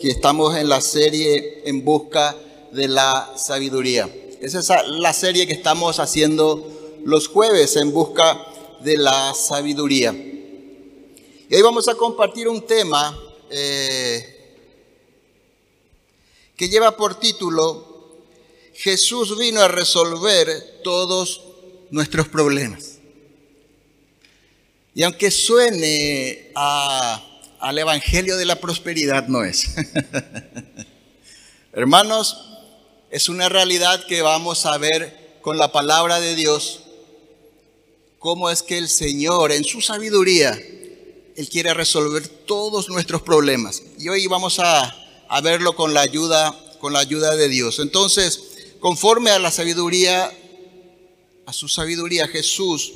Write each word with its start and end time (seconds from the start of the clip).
que 0.00 0.08
estamos 0.08 0.56
en 0.56 0.68
la 0.68 0.80
serie 0.80 1.62
En 1.66 1.84
Busca 1.84 2.34
de 2.72 2.88
la 2.88 3.34
Sabiduría. 3.36 4.08
Esa 4.40 4.60
es 4.60 4.70
la 4.88 5.12
serie 5.12 5.46
que 5.46 5.52
estamos 5.52 5.98
haciendo 5.98 6.66
los 7.04 7.28
jueves 7.28 7.76
en 7.76 7.92
busca 7.92 8.46
de 8.82 8.96
la 8.96 9.34
sabiduría. 9.34 10.12
Y 10.12 11.54
hoy 11.54 11.60
vamos 11.60 11.86
a 11.88 11.94
compartir 11.96 12.48
un 12.48 12.66
tema 12.66 13.14
eh, 13.50 14.56
que 16.56 16.68
lleva 16.70 16.96
por 16.96 17.20
título 17.20 18.16
Jesús 18.72 19.36
vino 19.38 19.60
a 19.60 19.68
resolver 19.68 20.80
todos 20.82 21.42
nuestros 21.90 22.26
problemas. 22.28 22.98
Y 24.94 25.02
aunque 25.02 25.30
suene 25.30 26.52
a 26.54 27.29
al 27.60 27.78
Evangelio 27.78 28.36
de 28.36 28.46
la 28.46 28.56
Prosperidad 28.56 29.28
no 29.28 29.44
es. 29.44 29.70
Hermanos, 31.72 32.36
es 33.10 33.28
una 33.28 33.48
realidad 33.48 34.04
que 34.06 34.22
vamos 34.22 34.66
a 34.66 34.78
ver 34.78 35.38
con 35.42 35.58
la 35.58 35.70
palabra 35.70 36.20
de 36.20 36.34
Dios, 36.34 36.80
cómo 38.18 38.50
es 38.50 38.62
que 38.62 38.78
el 38.78 38.88
Señor 38.88 39.52
en 39.52 39.64
su 39.64 39.80
sabiduría, 39.80 40.58
Él 41.36 41.48
quiere 41.48 41.74
resolver 41.74 42.26
todos 42.28 42.88
nuestros 42.88 43.22
problemas. 43.22 43.82
Y 43.98 44.08
hoy 44.08 44.26
vamos 44.26 44.58
a, 44.58 44.96
a 45.28 45.40
verlo 45.40 45.76
con 45.76 45.92
la 45.94 46.00
ayuda, 46.00 46.58
con 46.80 46.92
la 46.92 47.00
ayuda 47.00 47.36
de 47.36 47.48
Dios. 47.48 47.78
Entonces, 47.78 48.42
conforme 48.80 49.30
a 49.30 49.38
la 49.38 49.50
sabiduría, 49.50 50.32
a 51.46 51.52
su 51.52 51.68
sabiduría, 51.68 52.26
Jesús 52.26 52.94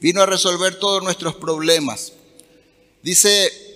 vino 0.00 0.22
a 0.22 0.26
resolver 0.26 0.78
todos 0.78 1.02
nuestros 1.02 1.34
problemas. 1.34 2.12
Dice 3.02 3.67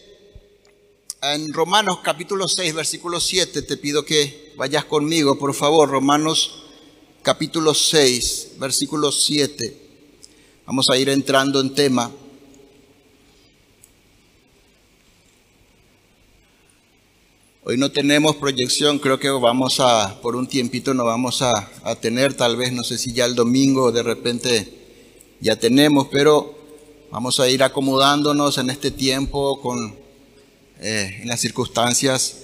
en 1.23 1.53
Romanos 1.53 2.01
capítulo 2.03 2.49
6, 2.49 2.75
versículo 2.75 3.21
7, 3.21 3.62
te 3.62 3.77
pido 3.77 4.05
que 4.05 4.53
vayas 4.57 4.85
conmigo, 4.85 5.39
por 5.39 5.55
favor. 5.55 5.89
Romanos 5.89 6.65
capítulo 7.23 7.75
6, 7.75 8.55
versículo 8.59 9.12
7. 9.12 9.77
Vamos 10.67 10.91
a 10.91 10.97
ir 10.97 11.09
entrando 11.09 11.61
en 11.61 11.75
tema. 11.75 12.11
Hoy 17.62 17.77
no 17.77 17.93
tenemos 17.93 18.34
proyección, 18.34 18.98
creo 18.98 19.20
que 19.20 19.31
vamos 19.31 19.78
a, 19.78 20.20
por 20.20 20.34
un 20.34 20.48
tiempito 20.48 20.93
no 20.93 21.05
vamos 21.05 21.41
a, 21.43 21.70
a 21.84 21.95
tener, 21.95 22.34
tal 22.34 22.56
vez, 22.56 22.73
no 22.73 22.83
sé 22.83 22.98
si 22.98 23.12
ya 23.12 23.27
el 23.27 23.37
domingo 23.37 23.93
de 23.93 24.03
repente 24.03 25.37
ya 25.41 25.55
tenemos, 25.55 26.09
pero 26.11 26.53
vamos 27.12 27.39
a 27.39 27.48
ir 27.48 27.62
acomodándonos 27.62 28.59
en 28.59 28.70
este 28.70 28.91
tiempo 28.91 29.61
con 29.61 30.02
eh, 30.83 31.20
en 31.22 31.28
las 31.28 31.41
circunstancias 31.41 32.36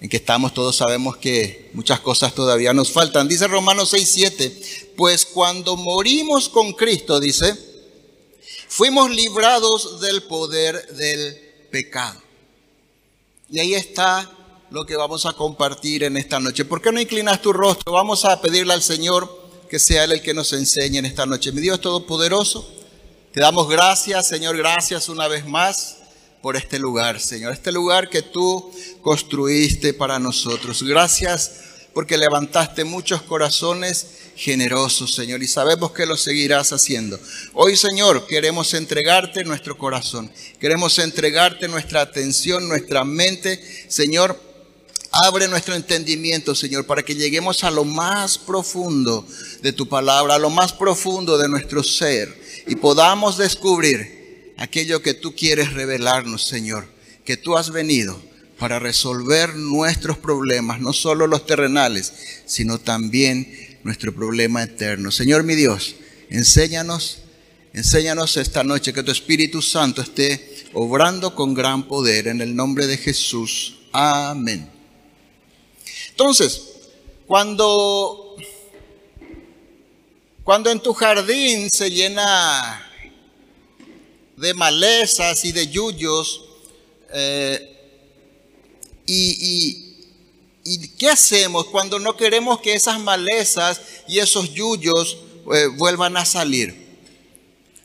en 0.00 0.10
que 0.10 0.18
estamos, 0.18 0.52
todos 0.52 0.76
sabemos 0.76 1.16
que 1.16 1.70
muchas 1.72 2.00
cosas 2.00 2.34
todavía 2.34 2.74
nos 2.74 2.92
faltan. 2.92 3.28
Dice 3.28 3.46
Romanos 3.46 3.88
6, 3.90 4.10
7, 4.12 4.62
pues 4.96 5.24
cuando 5.24 5.76
morimos 5.76 6.50
con 6.50 6.74
Cristo, 6.74 7.18
dice, 7.18 7.56
fuimos 8.68 9.10
librados 9.10 10.00
del 10.00 10.24
poder 10.24 10.86
del 10.94 11.36
pecado. 11.70 12.20
Y 13.50 13.60
ahí 13.60 13.74
está 13.74 14.30
lo 14.70 14.84
que 14.84 14.96
vamos 14.96 15.24
a 15.24 15.32
compartir 15.32 16.04
en 16.04 16.18
esta 16.18 16.38
noche. 16.38 16.66
¿Por 16.66 16.82
qué 16.82 16.92
no 16.92 17.00
inclinas 17.00 17.40
tu 17.40 17.52
rostro? 17.52 17.92
Vamos 17.92 18.26
a 18.26 18.40
pedirle 18.42 18.74
al 18.74 18.82
Señor 18.82 19.46
que 19.70 19.78
sea 19.78 20.04
Él 20.04 20.12
el 20.12 20.22
que 20.22 20.34
nos 20.34 20.52
enseñe 20.52 20.98
en 20.98 21.06
esta 21.06 21.24
noche. 21.24 21.52
Mi 21.52 21.62
Dios 21.62 21.80
Todopoderoso, 21.80 22.68
te 23.32 23.40
damos 23.40 23.68
gracias, 23.68 24.28
Señor, 24.28 24.56
gracias 24.56 25.08
una 25.08 25.28
vez 25.28 25.46
más 25.46 25.96
por 26.42 26.56
este 26.56 26.78
lugar, 26.78 27.20
Señor, 27.20 27.52
este 27.52 27.72
lugar 27.72 28.08
que 28.08 28.22
tú 28.22 28.70
construiste 29.02 29.94
para 29.94 30.18
nosotros. 30.18 30.82
Gracias 30.82 31.52
porque 31.92 32.18
levantaste 32.18 32.84
muchos 32.84 33.22
corazones 33.22 34.06
generosos, 34.36 35.14
Señor, 35.14 35.42
y 35.42 35.48
sabemos 35.48 35.92
que 35.92 36.04
lo 36.04 36.16
seguirás 36.16 36.72
haciendo. 36.72 37.18
Hoy, 37.54 37.74
Señor, 37.74 38.26
queremos 38.26 38.74
entregarte 38.74 39.44
nuestro 39.44 39.78
corazón, 39.78 40.30
queremos 40.60 40.98
entregarte 40.98 41.68
nuestra 41.68 42.02
atención, 42.02 42.68
nuestra 42.68 43.04
mente, 43.04 43.60
Señor. 43.88 44.38
Abre 45.10 45.48
nuestro 45.48 45.74
entendimiento, 45.74 46.54
Señor, 46.54 46.84
para 46.84 47.02
que 47.02 47.14
lleguemos 47.14 47.64
a 47.64 47.70
lo 47.70 47.84
más 47.84 48.36
profundo 48.36 49.26
de 49.62 49.72
tu 49.72 49.88
palabra, 49.88 50.34
a 50.34 50.38
lo 50.38 50.50
más 50.50 50.74
profundo 50.74 51.38
de 51.38 51.48
nuestro 51.48 51.82
ser 51.82 52.36
y 52.66 52.74
podamos 52.76 53.38
descubrir 53.38 54.15
aquello 54.56 55.02
que 55.02 55.14
tú 55.14 55.34
quieres 55.34 55.72
revelarnos, 55.72 56.46
Señor, 56.46 56.86
que 57.24 57.36
tú 57.36 57.56
has 57.56 57.70
venido 57.70 58.20
para 58.58 58.78
resolver 58.78 59.54
nuestros 59.54 60.16
problemas, 60.18 60.80
no 60.80 60.92
solo 60.92 61.26
los 61.26 61.46
terrenales, 61.46 62.12
sino 62.46 62.78
también 62.78 63.78
nuestro 63.82 64.14
problema 64.14 64.62
eterno. 64.62 65.10
Señor 65.10 65.42
mi 65.42 65.54
Dios, 65.54 65.96
enséñanos, 66.30 67.18
enséñanos 67.72 68.36
esta 68.36 68.64
noche 68.64 68.92
que 68.92 69.02
tu 69.02 69.12
Espíritu 69.12 69.60
Santo 69.60 70.00
esté 70.00 70.66
obrando 70.72 71.34
con 71.34 71.54
gran 71.54 71.86
poder 71.86 72.28
en 72.28 72.40
el 72.40 72.56
nombre 72.56 72.86
de 72.86 72.96
Jesús. 72.96 73.78
Amén. 73.92 74.70
Entonces, 76.10 76.62
cuando, 77.26 78.36
cuando 80.42 80.70
en 80.70 80.80
tu 80.80 80.94
jardín 80.94 81.68
se 81.70 81.90
llena 81.90 82.85
de 84.36 84.54
malezas 84.54 85.44
y 85.44 85.52
de 85.52 85.68
yuyos. 85.68 86.44
Eh, 87.12 87.72
y, 89.06 89.82
qué 90.98 91.08
hacemos 91.10 91.66
cuando 91.66 91.98
no 91.98 92.16
queremos 92.16 92.60
que 92.60 92.74
esas 92.74 92.98
malezas 92.98 93.80
y 94.08 94.18
esos 94.18 94.52
yuyos 94.52 95.18
eh, 95.54 95.66
vuelvan 95.76 96.16
a 96.16 96.24
salir? 96.24 96.86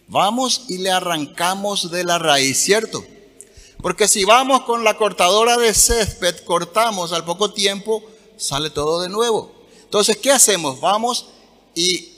Vamos 0.07 0.66
y 0.67 0.79
le 0.79 0.91
arrancamos 0.91 1.91
de 1.91 2.03
la 2.03 2.17
raíz, 2.17 2.57
¿cierto? 2.57 3.06
Porque 3.81 4.07
si 4.07 4.25
vamos 4.25 4.63
con 4.63 4.83
la 4.83 4.97
cortadora 4.97 5.57
de 5.57 5.73
césped, 5.73 6.44
cortamos 6.44 7.13
al 7.13 7.23
poco 7.23 7.53
tiempo, 7.53 8.03
sale 8.38 8.69
todo 8.69 9.01
de 9.01 9.09
nuevo. 9.09 9.51
Entonces, 9.83 10.18
¿qué 10.18 10.31
hacemos? 10.31 10.79
Vamos 10.79 11.28
y 11.75 12.10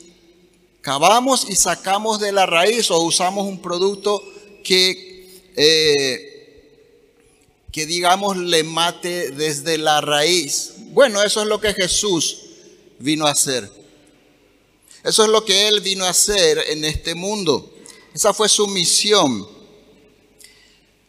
cavamos 0.83 1.47
y 1.49 1.55
sacamos 1.55 2.19
de 2.19 2.33
la 2.33 2.45
raíz 2.45 2.91
o 2.91 2.99
usamos 2.99 3.47
un 3.47 3.61
producto 3.61 4.21
que, 4.65 5.41
eh, 5.55 6.91
que 7.71 7.85
digamos 7.85 8.35
le 8.35 8.63
mate 8.63 9.31
desde 9.31 9.77
la 9.77 10.01
raíz. 10.01 10.73
Bueno, 10.89 11.23
eso 11.23 11.41
es 11.41 11.47
lo 11.47 11.61
que 11.61 11.73
Jesús 11.73 12.41
vino 12.99 13.25
a 13.25 13.31
hacer. 13.31 13.71
Eso 15.05 15.23
es 15.23 15.29
lo 15.29 15.45
que 15.45 15.69
Él 15.69 15.79
vino 15.79 16.03
a 16.03 16.09
hacer 16.09 16.61
en 16.67 16.83
este 16.83 17.15
mundo. 17.15 17.73
Esa 18.13 18.33
fue 18.33 18.49
su 18.49 18.67
misión. 18.67 19.47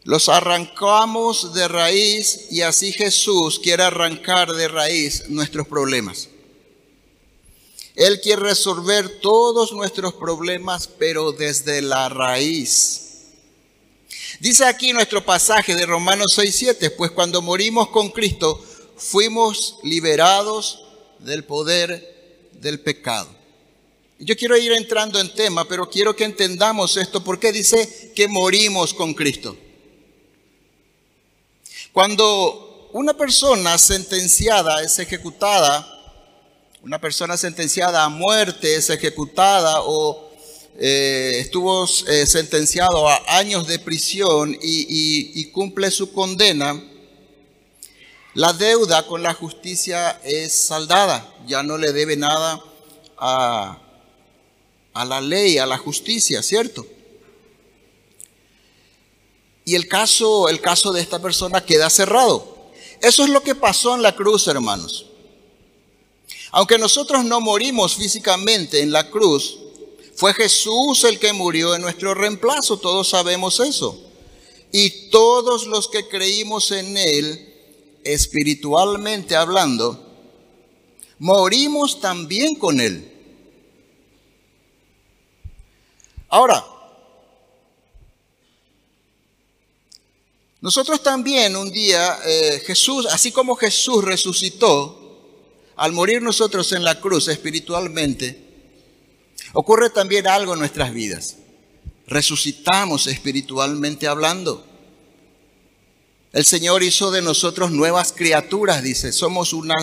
Los 0.05 0.29
arrancamos 0.29 1.53
de 1.53 1.67
raíz 1.67 2.47
y 2.49 2.61
así 2.61 2.93
Jesús 2.93 3.59
quiere 3.59 3.83
arrancar 3.83 4.53
de 4.53 4.69
raíz 4.69 5.27
nuestros 5.27 5.67
problemas. 5.67 6.29
Él 7.95 8.19
quiere 8.21 8.41
resolver 8.41 9.19
todos 9.19 9.71
nuestros 9.71 10.13
problemas, 10.13 10.87
pero 10.87 11.31
desde 11.31 11.81
la 11.81 12.09
raíz. 12.09 13.01
Dice 14.39 14.65
aquí 14.65 14.91
nuestro 14.91 15.23
pasaje 15.23 15.75
de 15.75 15.85
Romanos 15.85 16.37
6:7, 16.37 16.89
pues 16.91 17.11
cuando 17.11 17.41
morimos 17.41 17.89
con 17.89 18.09
Cristo 18.09 18.63
fuimos 18.97 19.77
liberados 19.83 20.83
del 21.19 21.45
poder 21.45 22.49
del 22.53 22.81
pecado. 22.81 23.29
Yo 24.19 24.35
quiero 24.35 24.57
ir 24.57 24.71
entrando 24.73 25.19
en 25.19 25.33
tema, 25.33 25.67
pero 25.67 25.89
quiero 25.89 26.15
que 26.15 26.23
entendamos 26.23 26.97
esto. 26.97 27.23
¿Por 27.23 27.39
qué 27.39 27.51
dice 27.51 28.11
que 28.15 28.27
morimos 28.27 28.93
con 28.93 29.13
Cristo? 29.13 29.57
Cuando 31.91 32.89
una 32.93 33.13
persona 33.13 33.77
sentenciada 33.77 34.81
es 34.83 34.99
ejecutada, 34.99 35.94
una 36.85 37.01
persona 37.01 37.35
sentenciada 37.35 38.03
a 38.03 38.09
muerte 38.09 38.75
es 38.75 38.91
ejecutada 38.91 39.81
o 39.81 40.29
eh, 40.77 41.37
estuvo 41.39 41.83
eh, 42.07 42.27
sentenciado 42.27 43.09
a 43.09 43.23
años 43.39 43.65
de 43.65 43.79
prisión 43.79 44.55
y, 44.61 45.45
cumple 45.45 45.89
su 45.89 46.13
condena, 46.13 46.79
la 48.35 48.53
deuda 48.53 49.07
con 49.07 49.23
la 49.23 49.33
justicia 49.33 50.21
es 50.23 50.53
saldada, 50.53 51.27
ya 51.47 51.63
no 51.63 51.79
le 51.79 51.91
debe 51.91 52.17
nada 52.17 52.61
a, 53.17 53.79
a 54.93 55.05
la 55.05 55.21
ley, 55.21 55.57
a 55.57 55.65
la 55.65 55.79
justicia, 55.79 56.43
¿cierto? 56.43 56.85
Y 59.63 59.73
el 59.73 59.87
caso, 59.87 60.49
el 60.49 60.61
caso 60.61 60.91
de 60.91 61.01
esta 61.01 61.19
persona 61.19 61.65
queda 61.65 61.89
cerrado. 61.89 62.69
Eso 63.01 63.23
es 63.23 63.29
lo 63.31 63.41
que 63.41 63.55
pasó 63.55 63.95
en 63.95 64.03
la 64.03 64.15
cruz, 64.15 64.47
hermanos. 64.47 65.14
Aunque 66.57 66.77
nosotros 66.77 67.25
no 67.25 67.41
morimos 67.41 67.95
físicamente 67.95 68.79
en 68.79 68.93
la 68.93 69.11
cruz, 69.11 69.59
fue 70.15 70.33
Jesús 70.33 71.03
el 71.03 71.19
que 71.19 71.33
murió 71.33 71.75
en 71.75 71.81
nuestro 71.81 72.13
reemplazo, 72.13 72.77
todos 72.77 73.09
sabemos 73.09 73.59
eso. 73.59 74.01
Y 74.71 75.09
todos 75.09 75.67
los 75.67 75.89
que 75.89 76.07
creímos 76.07 76.71
en 76.71 76.95
Él, 76.95 77.53
espiritualmente 78.05 79.35
hablando, 79.35 80.01
morimos 81.19 81.99
también 81.99 82.55
con 82.55 82.79
Él. 82.79 83.11
Ahora, 86.29 86.65
nosotros 90.61 91.03
también 91.03 91.57
un 91.57 91.69
día, 91.69 92.17
eh, 92.25 92.63
Jesús, 92.65 93.07
así 93.07 93.33
como 93.33 93.57
Jesús 93.57 94.05
resucitó, 94.05 95.04
al 95.75 95.91
morir 95.91 96.21
nosotros 96.21 96.71
en 96.71 96.83
la 96.83 96.99
cruz 96.99 97.27
espiritualmente, 97.27 98.41
ocurre 99.53 99.89
también 99.89 100.27
algo 100.27 100.53
en 100.53 100.59
nuestras 100.59 100.93
vidas. 100.93 101.37
Resucitamos 102.07 103.07
espiritualmente 103.07 104.07
hablando. 104.07 104.65
El 106.31 106.45
Señor 106.45 106.83
hizo 106.83 107.11
de 107.11 107.21
nosotros 107.21 107.71
nuevas 107.71 108.13
criaturas, 108.13 108.83
dice, 108.83 109.11
somos 109.11 109.53
una 109.53 109.75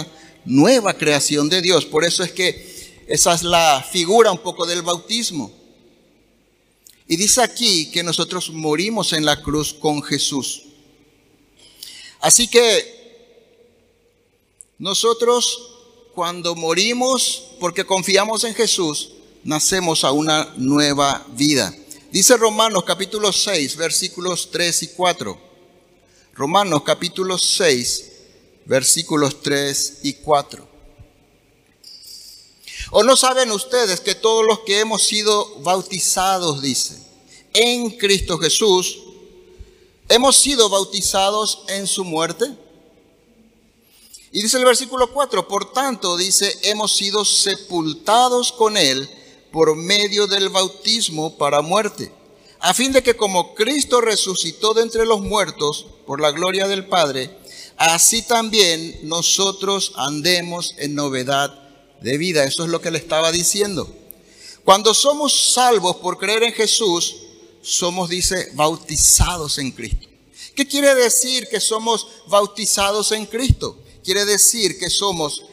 nueva 0.45 0.95
creación 0.95 1.49
de 1.49 1.63
Dios. 1.63 1.85
Por 1.85 2.05
eso 2.05 2.23
es 2.23 2.33
que 2.33 3.03
esa 3.07 3.35
es 3.35 3.43
la 3.43 3.85
figura 3.91 4.31
un 4.31 4.39
poco 4.39 4.67
del 4.67 4.83
bautismo. 4.83 5.53
Y 7.09 7.17
dice 7.17 7.43
aquí 7.43 7.91
que 7.91 8.03
nosotros 8.03 8.51
morimos 8.51 9.13
en 9.13 9.25
la 9.25 9.43
cruz 9.43 9.75
con 9.75 10.03
Jesús. 10.03 10.63
Así 12.21 12.47
que 12.49 13.03
nosotros 14.79 15.72
cuando 16.15 16.55
morimos 16.55 17.55
porque 17.59 17.85
confiamos 17.85 18.45
en 18.45 18.55
Jesús, 18.55 19.13
nacemos 19.45 20.05
a 20.05 20.13
una 20.13 20.53
nueva 20.57 21.27
vida. 21.31 21.75
Dice 22.11 22.37
Romanos 22.37 22.85
capítulo 22.85 23.33
6, 23.33 23.77
versículos 23.77 24.51
3 24.51 24.83
y 24.83 24.89
4. 24.89 25.41
Romanos 26.35 26.83
capítulo 26.85 27.39
6, 27.39 28.13
versículos 28.67 29.41
3 29.43 30.01
y 30.03 30.13
4. 30.15 30.69
¿O 32.91 33.03
no 33.03 33.17
saben 33.17 33.51
ustedes 33.51 34.01
que 34.01 34.15
todos 34.15 34.45
los 34.45 34.61
que 34.61 34.81
hemos 34.81 35.03
sido 35.03 35.61
bautizados, 35.61 36.61
dice, 36.61 36.99
en 37.55 37.91
Cristo 37.97 38.39
Jesús, 38.39 38.99
hemos 40.11 40.37
sido 40.37 40.69
bautizados 40.69 41.65
en 41.69 41.87
su 41.87 42.05
muerte? 42.05 42.45
Y 44.33 44.41
dice 44.41 44.57
el 44.57 44.65
versículo 44.65 45.13
4, 45.13 45.47
por 45.47 45.73
tanto, 45.73 46.17
dice, 46.17 46.59
hemos 46.63 46.97
sido 46.97 47.23
sepultados 47.23 48.51
con 48.53 48.79
Él 48.79 49.09
por 49.53 49.77
medio 49.77 50.27
del 50.27 50.49
bautismo 50.49 51.37
para 51.37 51.61
muerte, 51.61 52.11
a 52.59 52.73
fin 52.73 52.93
de 52.93 53.03
que 53.03 53.15
como 53.15 53.55
Cristo 53.55 54.01
resucitó 54.01 54.73
de 54.73 54.83
entre 54.83 55.05
los 55.05 55.21
muertos 55.21 55.87
por 56.07 56.19
la 56.19 56.31
gloria 56.31 56.67
del 56.67 56.87
Padre, 56.87 57.37
así 57.77 58.23
también 58.23 59.01
nosotros 59.03 59.93
andemos 59.97 60.75
en 60.79 60.95
novedad 60.95 61.53
de 62.01 62.17
vida. 62.17 62.45
Eso 62.45 62.65
es 62.65 62.71
lo 62.71 62.81
que 62.81 62.91
le 62.91 62.99
estaba 62.99 63.33
diciendo. 63.33 63.87
Cuando 64.65 64.95
somos 64.95 65.53
salvos 65.53 65.97
por 65.97 66.17
creer 66.17 66.45
en 66.45 66.55
Jesús, 66.55 67.17
somos, 67.61 68.09
dice, 68.09 68.51
bautizados 68.55 69.59
en 69.59 69.73
Cristo. 69.73 70.09
¿Qué 70.55 70.67
quiere 70.67 70.95
decir 70.95 71.49
que 71.49 71.61
somos 71.61 72.07
bautizados 72.29 73.13
en 73.13 73.27
Cristo? 73.27 73.77
Quiere 74.03 74.25
decir 74.25 74.79
que 74.79 74.91
somos 74.91 75.45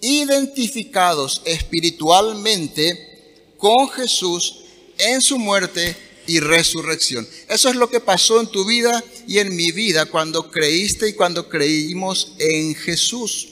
identificados 0.00 1.42
espiritualmente 1.44 3.54
con 3.58 3.88
Jesús 3.90 4.60
en 4.98 5.20
su 5.20 5.38
muerte 5.38 5.96
y 6.26 6.40
resurrección. 6.40 7.26
Eso 7.48 7.68
es 7.68 7.76
lo 7.76 7.88
que 7.88 8.00
pasó 8.00 8.40
en 8.40 8.48
tu 8.48 8.64
vida 8.64 9.02
y 9.26 9.38
en 9.38 9.54
mi 9.54 9.72
vida 9.72 10.06
cuando 10.06 10.50
creíste 10.50 11.08
y 11.08 11.14
cuando 11.14 11.48
creímos 11.48 12.32
en 12.38 12.74
Jesús. 12.74 13.48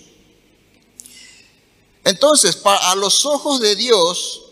Entonces, 2.05 2.59
a 2.65 2.95
los 2.97 3.25
ojos 3.25 3.61
de 3.61 3.77
Dios, 3.77 4.43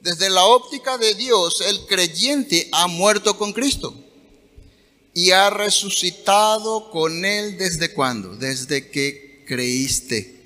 desde 0.00 0.30
la 0.30 0.44
óptica 0.44 0.98
de 0.98 1.14
Dios, 1.14 1.60
el 1.62 1.86
creyente 1.86 2.68
ha 2.72 2.86
muerto 2.86 3.36
con 3.36 3.52
Cristo 3.52 3.94
y 5.14 5.32
ha 5.32 5.50
resucitado 5.50 6.90
con 6.90 7.24
Él 7.24 7.58
desde 7.58 7.92
cuándo? 7.92 8.36
Desde 8.36 8.90
que 8.90 9.44
creíste. 9.46 10.40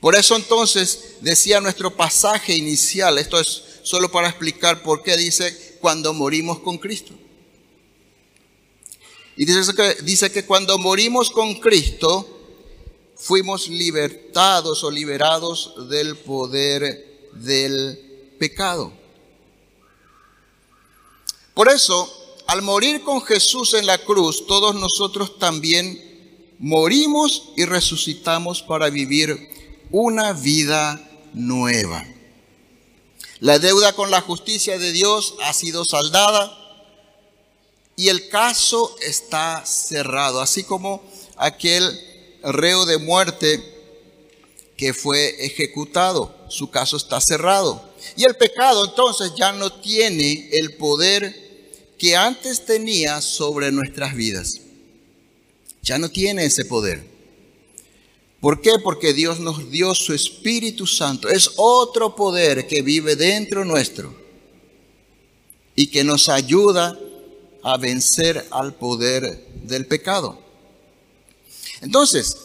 Por 0.00 0.14
eso 0.14 0.36
entonces 0.36 1.16
decía 1.20 1.60
nuestro 1.60 1.94
pasaje 1.94 2.54
inicial, 2.54 3.18
esto 3.18 3.40
es 3.40 3.62
solo 3.82 4.10
para 4.10 4.28
explicar 4.28 4.82
por 4.82 5.02
qué 5.02 5.16
dice 5.16 5.78
cuando 5.80 6.12
morimos 6.12 6.60
con 6.60 6.78
Cristo. 6.78 7.14
Y 9.36 9.44
dice 9.44 9.74
que, 9.74 10.02
dice 10.02 10.32
que 10.32 10.46
cuando 10.46 10.78
morimos 10.78 11.30
con 11.30 11.60
Cristo, 11.60 12.36
fuimos 13.16 13.68
libertados 13.68 14.82
o 14.84 14.90
liberados 14.90 15.88
del 15.88 16.16
poder 16.16 17.30
del 17.32 18.34
pecado. 18.38 18.92
Por 21.54 21.68
eso, 21.68 22.25
al 22.46 22.62
morir 22.62 23.02
con 23.02 23.22
Jesús 23.22 23.74
en 23.74 23.86
la 23.86 23.98
cruz, 23.98 24.46
todos 24.46 24.74
nosotros 24.74 25.38
también 25.38 26.54
morimos 26.58 27.50
y 27.56 27.64
resucitamos 27.64 28.62
para 28.62 28.88
vivir 28.88 29.48
una 29.90 30.32
vida 30.32 31.00
nueva. 31.32 32.06
La 33.40 33.58
deuda 33.58 33.92
con 33.92 34.10
la 34.10 34.20
justicia 34.20 34.78
de 34.78 34.92
Dios 34.92 35.34
ha 35.42 35.52
sido 35.52 35.84
saldada 35.84 36.56
y 37.96 38.08
el 38.08 38.28
caso 38.28 38.94
está 39.02 39.64
cerrado, 39.66 40.40
así 40.40 40.64
como 40.64 41.02
aquel 41.36 42.00
reo 42.42 42.86
de 42.86 42.98
muerte 42.98 43.62
que 44.76 44.94
fue 44.94 45.44
ejecutado, 45.44 46.34
su 46.48 46.70
caso 46.70 46.96
está 46.96 47.20
cerrado. 47.20 47.82
Y 48.16 48.24
el 48.24 48.36
pecado 48.36 48.84
entonces 48.84 49.32
ya 49.36 49.52
no 49.52 49.72
tiene 49.72 50.50
el 50.52 50.76
poder 50.76 51.45
que 51.98 52.16
antes 52.16 52.64
tenía 52.64 53.20
sobre 53.20 53.72
nuestras 53.72 54.14
vidas. 54.14 54.60
Ya 55.82 55.98
no 55.98 56.08
tiene 56.08 56.44
ese 56.44 56.64
poder. 56.64 57.04
¿Por 58.40 58.60
qué? 58.60 58.72
Porque 58.82 59.14
Dios 59.14 59.40
nos 59.40 59.70
dio 59.70 59.94
su 59.94 60.12
Espíritu 60.12 60.86
Santo. 60.86 61.28
Es 61.28 61.52
otro 61.56 62.14
poder 62.14 62.66
que 62.66 62.82
vive 62.82 63.16
dentro 63.16 63.64
nuestro 63.64 64.14
y 65.74 65.88
que 65.88 66.04
nos 66.04 66.28
ayuda 66.28 66.98
a 67.62 67.76
vencer 67.76 68.46
al 68.50 68.74
poder 68.74 69.46
del 69.62 69.86
pecado. 69.86 70.38
Entonces, 71.80 72.36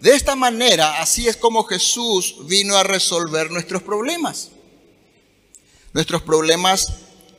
de 0.00 0.14
esta 0.14 0.36
manera, 0.36 1.00
así 1.00 1.26
es 1.26 1.36
como 1.36 1.64
Jesús 1.64 2.36
vino 2.46 2.76
a 2.76 2.82
resolver 2.82 3.50
nuestros 3.50 3.82
problemas. 3.82 4.50
Nuestros 5.92 6.22
problemas 6.22 6.86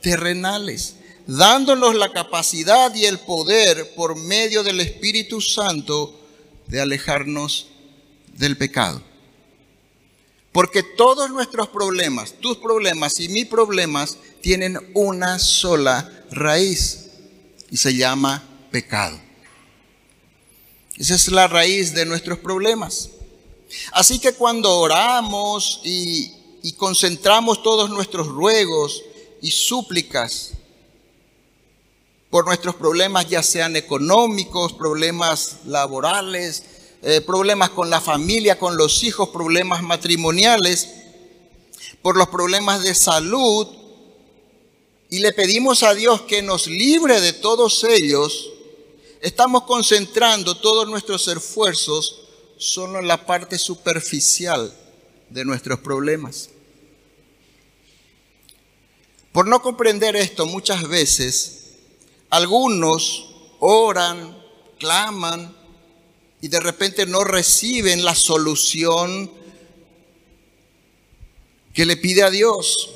terrenales 0.02 0.97
dándonos 1.28 1.94
la 1.96 2.12
capacidad 2.12 2.94
y 2.96 3.06
el 3.06 3.20
poder 3.20 3.94
por 3.96 4.16
medio 4.16 4.64
del 4.64 4.80
Espíritu 4.80 5.42
Santo 5.42 6.18
de 6.68 6.82
alejarnos 6.82 7.68
del 8.34 8.58
pecado. 8.58 9.02
Porque 10.54 10.82
todos 10.82 11.30
nuestros 11.30 11.68
problemas, 11.68 12.34
tus 12.40 12.58
problemas 12.58 13.20
y 13.20 13.28
mis 13.30 13.46
problemas, 13.46 14.18
tienen 14.42 14.80
una 14.94 15.38
sola 15.38 16.10
raíz 16.32 17.10
y 17.70 17.78
se 17.78 17.96
llama 17.96 18.44
pecado. 18.72 19.20
Esa 20.98 21.14
es 21.14 21.28
la 21.28 21.48
raíz 21.48 21.94
de 21.94 22.06
nuestros 22.06 22.40
problemas. 22.40 23.10
Así 23.92 24.18
que 24.18 24.34
cuando 24.34 24.80
oramos 24.80 25.82
y, 25.84 26.32
y 26.64 26.72
concentramos 26.74 27.62
todos 27.62 27.90
nuestros 27.90 28.28
ruegos 28.28 29.04
y 29.42 29.52
súplicas 29.52 30.57
por 32.30 32.46
nuestros 32.46 32.76
problemas, 32.76 33.30
ya 33.30 33.42
sean 33.42 33.76
económicos, 33.76 34.74
problemas 34.74 35.58
laborales, 35.66 36.64
eh, 37.02 37.22
problemas 37.22 37.70
con 37.70 37.90
la 37.90 38.02
familia, 38.02 38.60
con 38.60 38.76
los 38.76 39.04
hijos, 39.04 39.30
problemas 39.30 39.82
matrimoniales, 39.82 40.90
por 42.02 42.18
los 42.18 42.28
problemas 42.28 42.84
de 42.84 42.96
salud, 42.96 43.68
y 45.10 45.20
le 45.20 45.32
pedimos 45.32 45.84
a 45.84 45.94
Dios 45.94 46.22
que 46.24 46.42
nos 46.42 46.68
libre 46.68 47.22
de 47.22 47.32
todos 47.32 47.84
ellos, 47.86 48.52
estamos 49.22 49.64
concentrando 49.64 50.58
todos 50.58 50.88
nuestros 50.88 51.28
esfuerzos 51.30 52.24
solo 52.58 53.00
en 53.00 53.08
la 53.08 53.26
parte 53.26 53.58
superficial 53.58 54.74
de 55.30 55.46
nuestros 55.46 55.80
problemas. 55.80 56.50
Por 59.32 59.48
no 59.48 59.62
comprender 59.62 60.16
esto, 60.16 60.46
muchas 60.46 60.88
veces 60.88 61.57
algunos 62.30 63.34
oran, 63.60 64.38
claman 64.80 65.56
y 66.42 66.48
de 66.48 66.60
repente 66.60 67.06
no 67.06 67.24
reciben 67.24 68.06
la 68.06 68.16
solución 68.16 69.32
que 71.74 71.86
le 71.86 71.98
pide 71.98 72.24
a 72.24 72.30
Dios. 72.30 72.90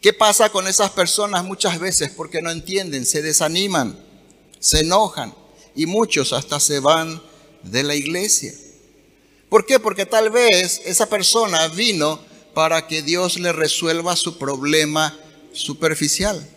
¿Qué 0.00 0.12
pasa 0.12 0.50
con 0.50 0.66
esas 0.66 0.90
personas 0.90 1.44
muchas 1.44 1.78
veces? 1.78 2.10
Porque 2.10 2.40
no 2.40 2.50
entienden, 2.50 3.04
se 3.04 3.22
desaniman, 3.22 3.98
se 4.58 4.80
enojan, 4.80 5.34
y 5.74 5.86
muchos 5.86 6.32
hasta 6.32 6.58
se 6.58 6.80
van 6.80 7.22
de 7.62 7.82
la 7.82 7.94
iglesia. 7.94 8.54
¿Por 9.48 9.66
qué? 9.66 9.78
Porque 9.78 10.06
tal 10.06 10.30
vez 10.30 10.80
esa 10.84 11.08
persona 11.08 11.68
vino 11.68 12.20
para 12.54 12.86
que 12.86 13.02
Dios 13.02 13.38
le 13.38 13.52
resuelva 13.52 14.16
su 14.16 14.38
problema 14.38 15.18
superficial, 15.52 16.48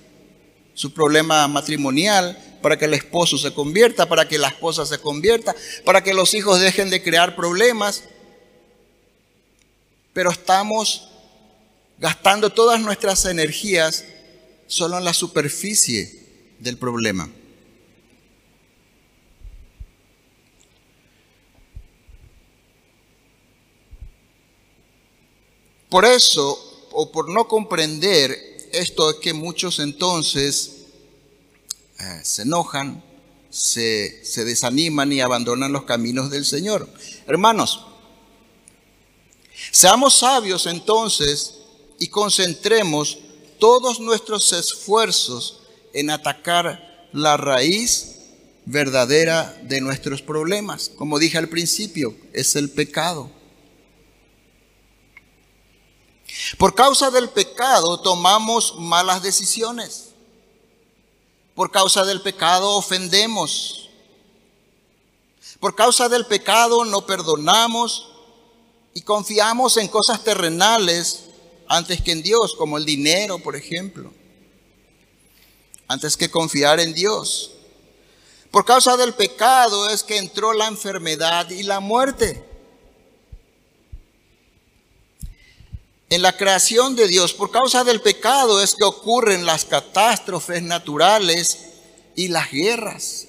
su 0.73 0.93
problema 0.93 1.47
matrimonial, 1.47 2.37
para 2.61 2.77
que 2.77 2.85
el 2.85 2.93
esposo 2.93 3.37
se 3.37 3.53
convierta, 3.53 4.07
para 4.07 4.27
que 4.27 4.37
la 4.37 4.47
esposa 4.47 4.85
se 4.85 4.97
convierta, 4.97 5.53
para 5.85 6.01
que 6.01 6.13
los 6.13 6.33
hijos 6.33 6.59
dejen 6.59 6.89
de 6.89 7.03
crear 7.03 7.35
problemas. 7.35 8.05
Pero 10.13 10.31
estamos 10.31 11.09
gastando 11.99 12.49
todas 12.49 12.79
nuestras 12.79 13.25
energías 13.25 14.05
solo 14.67 14.97
en 14.97 15.03
la 15.03 15.13
superficie 15.13 16.23
del 16.59 16.77
problema. 16.77 17.29
Por 25.89 26.05
eso, 26.05 26.89
o 26.91 27.11
por 27.11 27.29
no 27.29 27.47
comprender 27.47 28.52
esto, 28.73 29.09
es 29.09 29.17
que 29.17 29.33
muchos 29.33 29.79
entonces 29.79 30.71
eh, 31.99 32.21
se 32.23 32.41
enojan, 32.41 33.03
se, 33.49 34.25
se 34.25 34.43
desaniman 34.43 35.13
y 35.13 35.21
abandonan 35.21 35.71
los 35.71 35.83
caminos 35.83 36.29
del 36.29 36.45
Señor. 36.45 36.89
Hermanos, 37.27 37.85
seamos 39.71 40.17
sabios 40.17 40.65
entonces 40.65 41.55
y 41.99 42.07
concentremos 42.07 43.19
todos 43.59 43.99
nuestros 43.99 44.51
esfuerzos 44.51 45.61
en 45.93 46.09
atacar 46.09 47.07
la 47.13 47.37
raíz 47.37 48.15
verdadera 48.65 49.57
de 49.63 49.81
nuestros 49.81 50.21
problemas. 50.21 50.89
Como 50.89 51.19
dije 51.19 51.37
al 51.37 51.49
principio, 51.49 52.15
es 52.33 52.55
el 52.55 52.69
pecado. 52.69 53.29
Por 56.57 56.75
causa 56.75 57.09
del 57.11 57.29
pecado 57.29 57.99
tomamos 57.99 58.75
malas 58.77 59.23
decisiones. 59.23 60.09
Por 61.55 61.71
causa 61.71 62.03
del 62.05 62.21
pecado 62.21 62.71
ofendemos. 62.71 63.89
Por 65.59 65.75
causa 65.75 66.09
del 66.09 66.25
pecado 66.25 66.85
no 66.85 67.05
perdonamos 67.05 68.09
y 68.93 69.01
confiamos 69.01 69.77
en 69.77 69.87
cosas 69.87 70.23
terrenales 70.23 71.25
antes 71.67 72.01
que 72.01 72.11
en 72.11 72.21
Dios, 72.21 72.53
como 72.55 72.77
el 72.77 72.85
dinero, 72.85 73.39
por 73.39 73.55
ejemplo. 73.55 74.11
Antes 75.87 76.17
que 76.17 76.29
confiar 76.29 76.79
en 76.79 76.93
Dios. 76.93 77.51
Por 78.51 78.65
causa 78.65 78.97
del 78.97 79.13
pecado 79.13 79.89
es 79.89 80.03
que 80.03 80.17
entró 80.17 80.53
la 80.53 80.67
enfermedad 80.67 81.49
y 81.49 81.63
la 81.63 81.79
muerte. 81.79 82.52
En 86.13 86.21
la 86.21 86.37
creación 86.37 86.95
de 86.95 87.07
Dios, 87.07 87.33
por 87.33 87.49
causa 87.49 87.83
del 87.83 87.99
pecado, 87.99 88.61
es 88.61 88.75
que 88.75 88.83
ocurren 88.83 89.47
las 89.47 89.65
catástrofes 89.65 90.61
naturales 90.61 91.57
y 92.15 92.27
las 92.27 92.51
guerras. 92.51 93.25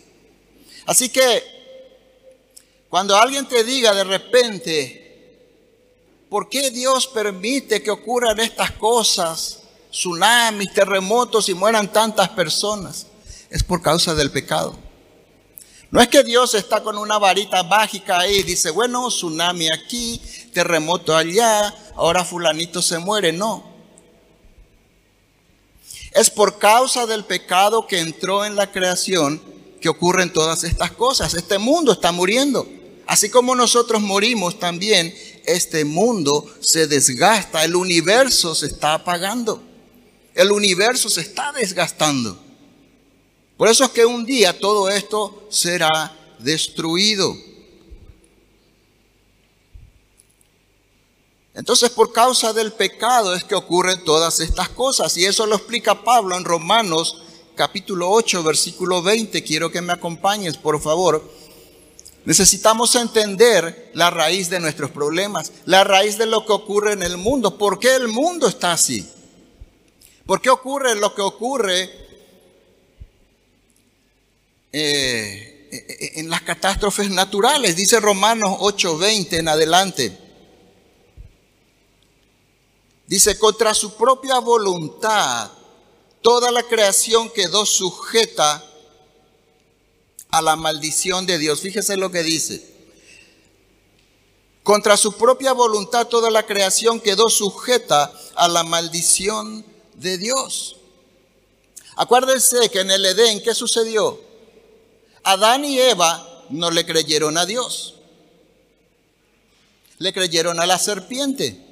Así 0.84 1.08
que 1.08 1.42
cuando 2.90 3.16
alguien 3.16 3.48
te 3.48 3.64
diga 3.64 3.94
de 3.94 4.04
repente, 4.04 5.38
¿por 6.28 6.50
qué 6.50 6.70
Dios 6.70 7.06
permite 7.06 7.82
que 7.82 7.90
ocurran 7.90 8.38
estas 8.38 8.72
cosas? 8.72 9.60
Tsunamis, 9.90 10.74
terremotos 10.74 11.48
y 11.48 11.54
mueran 11.54 11.90
tantas 11.90 12.28
personas. 12.28 13.06
Es 13.48 13.62
por 13.62 13.80
causa 13.80 14.14
del 14.14 14.30
pecado. 14.30 14.76
No 15.90 16.02
es 16.02 16.08
que 16.08 16.22
Dios 16.22 16.54
está 16.54 16.82
con 16.82 16.98
una 16.98 17.18
varita 17.18 17.62
mágica 17.62 18.18
ahí 18.18 18.40
y 18.40 18.42
dice, 18.42 18.70
bueno, 18.70 19.08
tsunami 19.08 19.68
aquí, 19.72 20.20
terremoto 20.54 21.14
allá, 21.14 21.74
ahora 21.94 22.24
fulanito 22.24 22.80
se 22.80 22.98
muere. 22.98 23.32
No. 23.32 23.74
Es 26.12 26.30
por 26.30 26.58
causa 26.58 27.06
del 27.06 27.24
pecado 27.24 27.86
que 27.86 27.98
entró 27.98 28.46
en 28.46 28.56
la 28.56 28.72
creación 28.72 29.42
que 29.80 29.90
ocurren 29.90 30.32
todas 30.32 30.64
estas 30.64 30.92
cosas. 30.92 31.34
Este 31.34 31.58
mundo 31.58 31.92
está 31.92 32.10
muriendo. 32.12 32.66
Así 33.06 33.28
como 33.28 33.54
nosotros 33.54 34.00
morimos 34.00 34.58
también, 34.58 35.14
este 35.44 35.84
mundo 35.84 36.50
se 36.60 36.86
desgasta, 36.86 37.64
el 37.64 37.76
universo 37.76 38.54
se 38.54 38.66
está 38.66 38.94
apagando, 38.94 39.62
el 40.34 40.50
universo 40.52 41.10
se 41.10 41.20
está 41.20 41.52
desgastando. 41.52 42.38
Por 43.56 43.68
eso 43.68 43.84
es 43.84 43.90
que 43.90 44.06
un 44.06 44.24
día 44.24 44.58
todo 44.58 44.88
esto 44.88 45.46
será 45.50 46.16
destruido. 46.38 47.36
Entonces 51.54 51.90
por 51.90 52.12
causa 52.12 52.52
del 52.52 52.72
pecado 52.72 53.34
es 53.34 53.44
que 53.44 53.54
ocurren 53.54 54.02
todas 54.04 54.40
estas 54.40 54.68
cosas. 54.70 55.16
Y 55.16 55.24
eso 55.24 55.46
lo 55.46 55.54
explica 55.54 56.02
Pablo 56.02 56.36
en 56.36 56.44
Romanos 56.44 57.22
capítulo 57.54 58.10
8, 58.10 58.42
versículo 58.42 59.02
20. 59.02 59.42
Quiero 59.44 59.70
que 59.70 59.80
me 59.80 59.92
acompañes, 59.92 60.56
por 60.56 60.80
favor. 60.80 61.22
Necesitamos 62.24 62.94
entender 62.96 63.90
la 63.94 64.10
raíz 64.10 64.50
de 64.50 64.58
nuestros 64.58 64.90
problemas, 64.90 65.52
la 65.66 65.84
raíz 65.84 66.18
de 66.18 66.26
lo 66.26 66.44
que 66.44 66.52
ocurre 66.52 66.92
en 66.94 67.02
el 67.02 67.18
mundo. 67.18 67.56
¿Por 67.56 67.78
qué 67.78 67.94
el 67.94 68.08
mundo 68.08 68.48
está 68.48 68.72
así? 68.72 69.08
¿Por 70.26 70.40
qué 70.40 70.50
ocurre 70.50 70.96
lo 70.96 71.14
que 71.14 71.20
ocurre 71.20 71.90
eh, 74.72 76.12
en 76.16 76.30
las 76.30 76.42
catástrofes 76.42 77.10
naturales? 77.10 77.76
Dice 77.76 78.00
Romanos 78.00 78.56
8, 78.58 78.98
20 78.98 79.36
en 79.36 79.48
adelante. 79.48 80.23
Dice, 83.06 83.38
contra 83.38 83.74
su 83.74 83.94
propia 83.94 84.38
voluntad, 84.38 85.50
toda 86.22 86.50
la 86.50 86.62
creación 86.62 87.30
quedó 87.30 87.66
sujeta 87.66 88.64
a 90.30 90.42
la 90.42 90.56
maldición 90.56 91.26
de 91.26 91.38
Dios. 91.38 91.60
Fíjese 91.60 91.96
lo 91.96 92.10
que 92.10 92.22
dice. 92.22 92.74
Contra 94.62 94.96
su 94.96 95.12
propia 95.12 95.52
voluntad, 95.52 96.06
toda 96.06 96.30
la 96.30 96.46
creación 96.46 96.98
quedó 97.00 97.28
sujeta 97.28 98.10
a 98.34 98.48
la 98.48 98.62
maldición 98.62 99.64
de 99.94 100.16
Dios. 100.16 100.76
Acuérdense 101.96 102.70
que 102.70 102.80
en 102.80 102.90
el 102.90 103.04
Edén, 103.04 103.42
¿qué 103.42 103.54
sucedió? 103.54 104.18
Adán 105.22 105.64
y 105.64 105.78
Eva 105.78 106.46
no 106.50 106.70
le 106.70 106.84
creyeron 106.86 107.36
a 107.36 107.46
Dios. 107.46 107.96
Le 109.98 110.12
creyeron 110.12 110.58
a 110.58 110.66
la 110.66 110.78
serpiente. 110.78 111.63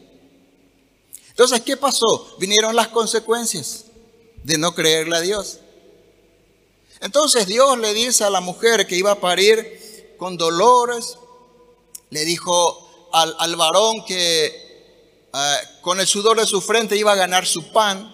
Entonces, 1.43 1.63
¿qué 1.67 1.77
pasó? 1.77 2.37
Vinieron 2.39 2.77
las 2.77 2.87
consecuencias 2.87 3.87
de 4.45 4.59
no 4.59 4.77
creerle 4.77 5.17
a 5.17 5.21
Dios. 5.21 5.59
Entonces 7.01 7.49
Dios 7.49 7.77
le 7.81 7.93
dice 7.95 8.23
a 8.23 8.31
la 8.31 8.41
mujer 8.41 8.87
que 8.87 8.95
iba 8.95 9.11
a 9.11 9.21
parir 9.21 10.15
con 10.19 10.37
dolores, 10.37 11.19
le 12.11 12.25
dijo 12.25 13.11
al, 13.13 13.57
varón 13.57 14.05
que 14.05 14.47
eh, 15.35 15.57
con 15.81 15.99
el 15.99 16.07
sudor 16.07 16.39
de 16.39 16.47
su 16.47 16.61
frente 16.61 16.97
iba 16.97 17.11
a 17.11 17.17
ganar 17.17 17.45
su 17.45 17.73
pan, 17.73 18.09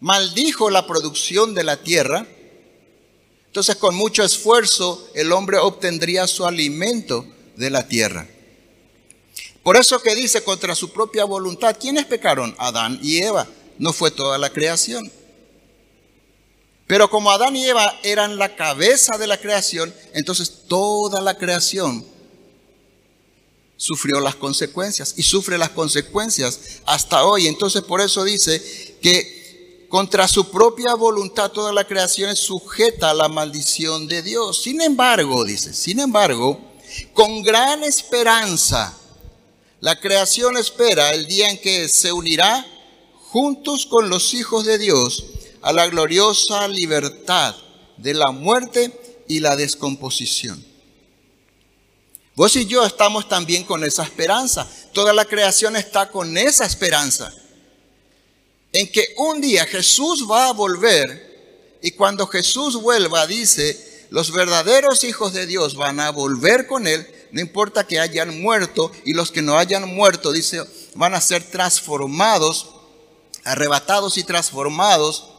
maldijo 0.00 0.70
la 0.70 0.88
producción 0.88 1.54
de 1.54 1.62
la 1.62 1.76
tierra, 1.76 2.26
entonces 3.46 3.76
con 3.76 3.94
mucho 3.94 4.24
esfuerzo 4.24 5.10
el 5.14 5.30
hombre 5.30 5.58
obtendría 5.58 6.26
su 6.26 6.44
alimento 6.44 7.24
de 7.54 7.70
la 7.70 7.86
tierra. 7.86 8.26
Por 9.64 9.78
eso 9.78 10.00
que 10.00 10.14
dice 10.14 10.44
contra 10.44 10.74
su 10.74 10.90
propia 10.90 11.24
voluntad, 11.24 11.74
¿quiénes 11.80 12.04
pecaron? 12.04 12.54
Adán 12.58 13.00
y 13.02 13.16
Eva. 13.16 13.48
No 13.78 13.92
fue 13.92 14.10
toda 14.10 14.38
la 14.38 14.50
creación. 14.50 15.10
Pero 16.86 17.08
como 17.08 17.30
Adán 17.30 17.56
y 17.56 17.64
Eva 17.64 17.98
eran 18.02 18.36
la 18.36 18.56
cabeza 18.56 19.16
de 19.16 19.26
la 19.26 19.40
creación, 19.40 19.92
entonces 20.12 20.66
toda 20.68 21.22
la 21.22 21.38
creación 21.38 22.04
sufrió 23.76 24.20
las 24.20 24.34
consecuencias 24.34 25.14
y 25.16 25.22
sufre 25.22 25.56
las 25.56 25.70
consecuencias 25.70 26.60
hasta 26.84 27.24
hoy. 27.24 27.46
Entonces 27.46 27.82
por 27.82 28.02
eso 28.02 28.22
dice 28.22 28.62
que 29.00 29.86
contra 29.88 30.28
su 30.28 30.50
propia 30.50 30.94
voluntad 30.94 31.52
toda 31.52 31.72
la 31.72 31.86
creación 31.86 32.28
es 32.28 32.40
sujeta 32.40 33.10
a 33.10 33.14
la 33.14 33.28
maldición 33.28 34.08
de 34.08 34.22
Dios. 34.22 34.62
Sin 34.62 34.82
embargo, 34.82 35.42
dice, 35.42 35.72
sin 35.72 36.00
embargo, 36.00 36.60
con 37.14 37.42
gran 37.42 37.82
esperanza, 37.82 38.98
la 39.84 40.00
creación 40.00 40.56
espera 40.56 41.12
el 41.12 41.26
día 41.26 41.50
en 41.50 41.60
que 41.60 41.90
se 41.90 42.10
unirá 42.10 42.66
juntos 43.20 43.84
con 43.84 44.08
los 44.08 44.32
hijos 44.32 44.64
de 44.64 44.78
Dios 44.78 45.26
a 45.60 45.74
la 45.74 45.86
gloriosa 45.88 46.66
libertad 46.68 47.54
de 47.98 48.14
la 48.14 48.30
muerte 48.30 48.98
y 49.28 49.40
la 49.40 49.56
descomposición. 49.56 50.64
Vos 52.34 52.56
y 52.56 52.64
yo 52.64 52.86
estamos 52.86 53.28
también 53.28 53.64
con 53.64 53.84
esa 53.84 54.04
esperanza. 54.04 54.66
Toda 54.94 55.12
la 55.12 55.26
creación 55.26 55.76
está 55.76 56.10
con 56.10 56.38
esa 56.38 56.64
esperanza. 56.64 57.30
En 58.72 58.90
que 58.90 59.08
un 59.18 59.42
día 59.42 59.66
Jesús 59.66 60.26
va 60.26 60.48
a 60.48 60.54
volver 60.54 61.76
y 61.82 61.90
cuando 61.90 62.26
Jesús 62.26 62.80
vuelva 62.80 63.26
dice, 63.26 64.06
los 64.08 64.32
verdaderos 64.32 65.04
hijos 65.04 65.34
de 65.34 65.44
Dios 65.44 65.74
van 65.76 66.00
a 66.00 66.08
volver 66.08 66.66
con 66.66 66.86
Él, 66.86 67.06
no 67.34 67.40
importa 67.40 67.84
que 67.84 67.98
hayan 67.98 68.40
muerto, 68.40 68.92
y 69.04 69.12
los 69.12 69.32
que 69.32 69.42
no 69.42 69.58
hayan 69.58 69.92
muerto, 69.92 70.30
dice, 70.30 70.62
van 70.94 71.14
a 71.14 71.20
ser 71.20 71.42
transformados, 71.42 72.70
arrebatados 73.42 74.18
y 74.18 74.22
transformados, 74.22 75.30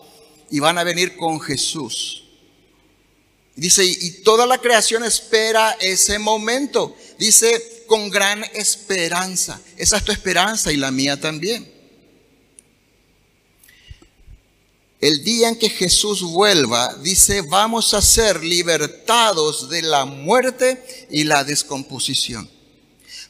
y 0.52 0.60
van 0.60 0.78
a 0.78 0.84
venir 0.84 1.16
con 1.16 1.40
Jesús. 1.40 2.26
Dice, 3.56 3.86
y 3.86 4.12
toda 4.24 4.46
la 4.46 4.58
creación 4.58 5.06
espera 5.06 5.78
ese 5.80 6.20
momento. 6.20 6.94
Dice, 7.18 7.86
con 7.88 8.10
gran 8.10 8.44
esperanza. 8.54 9.62
Esa 9.78 9.96
es 9.96 10.04
tu 10.04 10.12
esperanza 10.12 10.74
y 10.74 10.76
la 10.76 10.92
mía 10.92 11.22
también. 11.22 11.75
El 15.02 15.24
día 15.24 15.50
en 15.50 15.58
que 15.58 15.70
Jesús 15.70 16.22
vuelva, 16.22 16.96
dice, 17.02 17.42
vamos 17.42 17.94
a 17.94 18.02
ser 18.02 18.44
libertados 18.44 19.70
de 19.70 19.82
la 19.82 20.06
muerte 20.06 21.08
y 21.12 21.26
la 21.26 21.44
descomposición. 21.44 22.50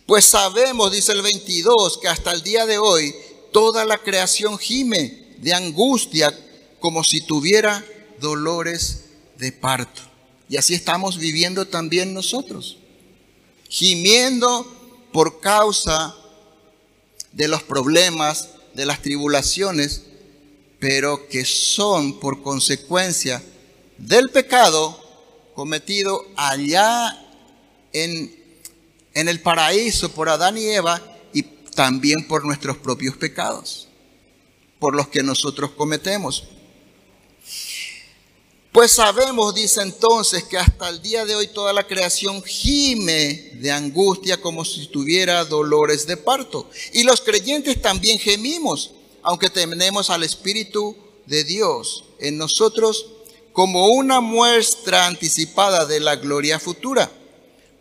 Pues 0.05 0.25
sabemos, 0.25 0.91
dice 0.91 1.11
el 1.11 1.23
22, 1.23 1.97
que 1.97 2.07
hasta 2.07 2.31
el 2.31 2.43
día 2.43 2.65
de 2.67 2.77
hoy 2.77 3.15
toda 3.51 3.83
la 3.85 3.97
creación 3.97 4.59
gime 4.59 5.35
de 5.39 5.53
angustia 5.53 6.37
como 6.79 7.03
si 7.03 7.21
tuviera 7.21 7.83
dolores 8.19 9.05
de 9.37 9.51
parto. 9.51 10.01
Y 10.47 10.57
así 10.57 10.75
estamos 10.75 11.17
viviendo 11.17 11.65
también 11.65 12.13
nosotros, 12.13 12.77
gimiendo 13.67 14.65
por 15.11 15.39
causa 15.39 16.15
de 17.31 17.47
los 17.47 17.63
problemas, 17.63 18.49
de 18.75 18.85
las 18.85 19.01
tribulaciones, 19.01 20.03
pero 20.87 21.27
que 21.27 21.43
son 21.45 22.19
por 22.19 22.43
consecuencia 22.43 23.41
del 23.97 24.29
pecado 24.29 24.95
cometido 25.55 26.23
allá 26.35 27.25
en, 27.91 28.31
en 29.15 29.27
el 29.27 29.41
paraíso 29.41 30.11
por 30.11 30.29
Adán 30.29 30.59
y 30.59 30.65
Eva 30.65 31.01
y 31.33 31.41
también 31.41 32.27
por 32.27 32.45
nuestros 32.45 32.77
propios 32.77 33.17
pecados, 33.17 33.87
por 34.77 34.95
los 34.95 35.07
que 35.07 35.23
nosotros 35.23 35.71
cometemos. 35.71 36.43
Pues 38.71 38.91
sabemos, 38.91 39.55
dice 39.55 39.81
entonces, 39.81 40.43
que 40.43 40.59
hasta 40.59 40.89
el 40.89 41.01
día 41.01 41.25
de 41.25 41.33
hoy 41.33 41.47
toda 41.47 41.73
la 41.73 41.87
creación 41.87 42.43
gime 42.43 43.53
de 43.55 43.71
angustia 43.71 44.39
como 44.39 44.63
si 44.63 44.85
tuviera 44.85 45.45
dolores 45.45 46.05
de 46.05 46.17
parto. 46.17 46.69
Y 46.93 47.01
los 47.01 47.21
creyentes 47.21 47.81
también 47.81 48.19
gemimos, 48.19 48.94
aunque 49.25 49.49
tenemos 49.49 50.11
al 50.11 50.23
Espíritu 50.23 50.95
de 51.25 51.43
Dios 51.43 52.03
en 52.19 52.37
nosotros 52.37 53.07
como 53.53 53.87
una 53.87 54.21
muestra 54.21 55.07
anticipada 55.07 55.87
de 55.87 55.99
la 55.99 56.15
gloria 56.15 56.59
futura. 56.59 57.11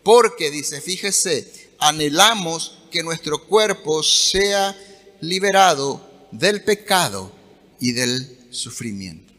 Porque, 0.01 0.49
dice, 0.49 0.81
fíjese, 0.81 1.69
anhelamos 1.77 2.79
que 2.91 3.03
nuestro 3.03 3.43
cuerpo 3.45 4.01
sea 4.01 4.75
liberado 5.21 6.01
del 6.31 6.63
pecado 6.63 7.31
y 7.79 7.91
del 7.91 8.47
sufrimiento. 8.49 9.31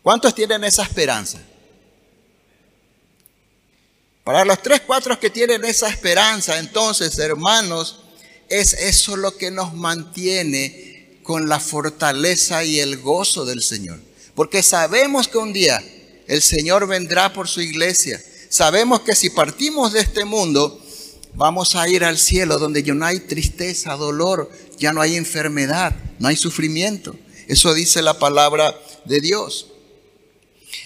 ¿Cuántos 0.00 0.32
tienen 0.32 0.62
esa 0.62 0.84
esperanza? 0.84 1.42
Para 4.22 4.44
los 4.44 4.62
tres, 4.62 4.82
cuatro 4.86 5.18
que 5.18 5.30
tienen 5.30 5.64
esa 5.64 5.88
esperanza, 5.88 6.56
entonces, 6.58 7.18
hermanos, 7.18 8.00
es 8.48 8.72
eso 8.74 9.16
lo 9.16 9.36
que 9.36 9.50
nos 9.50 9.74
mantiene 9.74 11.18
con 11.22 11.48
la 11.48 11.60
fortaleza 11.60 12.64
y 12.64 12.80
el 12.80 12.98
gozo 12.98 13.44
del 13.44 13.62
Señor. 13.62 14.00
Porque 14.34 14.62
sabemos 14.62 15.28
que 15.28 15.38
un 15.38 15.52
día 15.52 15.82
el 16.26 16.42
Señor 16.42 16.86
vendrá 16.86 17.32
por 17.32 17.48
su 17.48 17.60
iglesia. 17.60 18.22
Sabemos 18.48 19.00
que 19.00 19.14
si 19.14 19.30
partimos 19.30 19.92
de 19.92 20.00
este 20.00 20.24
mundo, 20.24 20.80
vamos 21.34 21.74
a 21.74 21.88
ir 21.88 22.04
al 22.04 22.18
cielo 22.18 22.58
donde 22.58 22.82
ya 22.82 22.94
no 22.94 23.04
hay 23.04 23.20
tristeza, 23.20 23.94
dolor, 23.96 24.50
ya 24.78 24.92
no 24.92 25.00
hay 25.00 25.16
enfermedad, 25.16 25.94
no 26.18 26.28
hay 26.28 26.36
sufrimiento. 26.36 27.16
Eso 27.46 27.74
dice 27.74 28.02
la 28.02 28.18
palabra 28.18 28.78
de 29.04 29.20
Dios. 29.20 29.68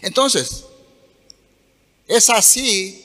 Entonces, 0.00 0.64
es 2.08 2.30
así 2.30 3.04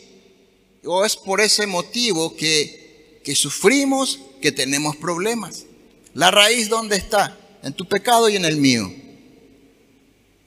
o 0.84 1.06
es 1.06 1.15
por 1.15 1.41
ese 1.41 1.67
motivo 1.67 2.36
que, 2.36 3.22
que 3.24 3.36
sufrimos, 3.36 4.20
que 4.41 4.52
tenemos 4.52 4.95
problemas. 4.95 5.65
La 6.13 6.32
raíz 6.32 6.69
dónde 6.69 6.95
está? 6.95 7.38
En 7.63 7.73
tu 7.73 7.86
pecado 7.86 8.30
y 8.30 8.36
en 8.36 8.45
el 8.45 8.58
mío. 8.58 8.91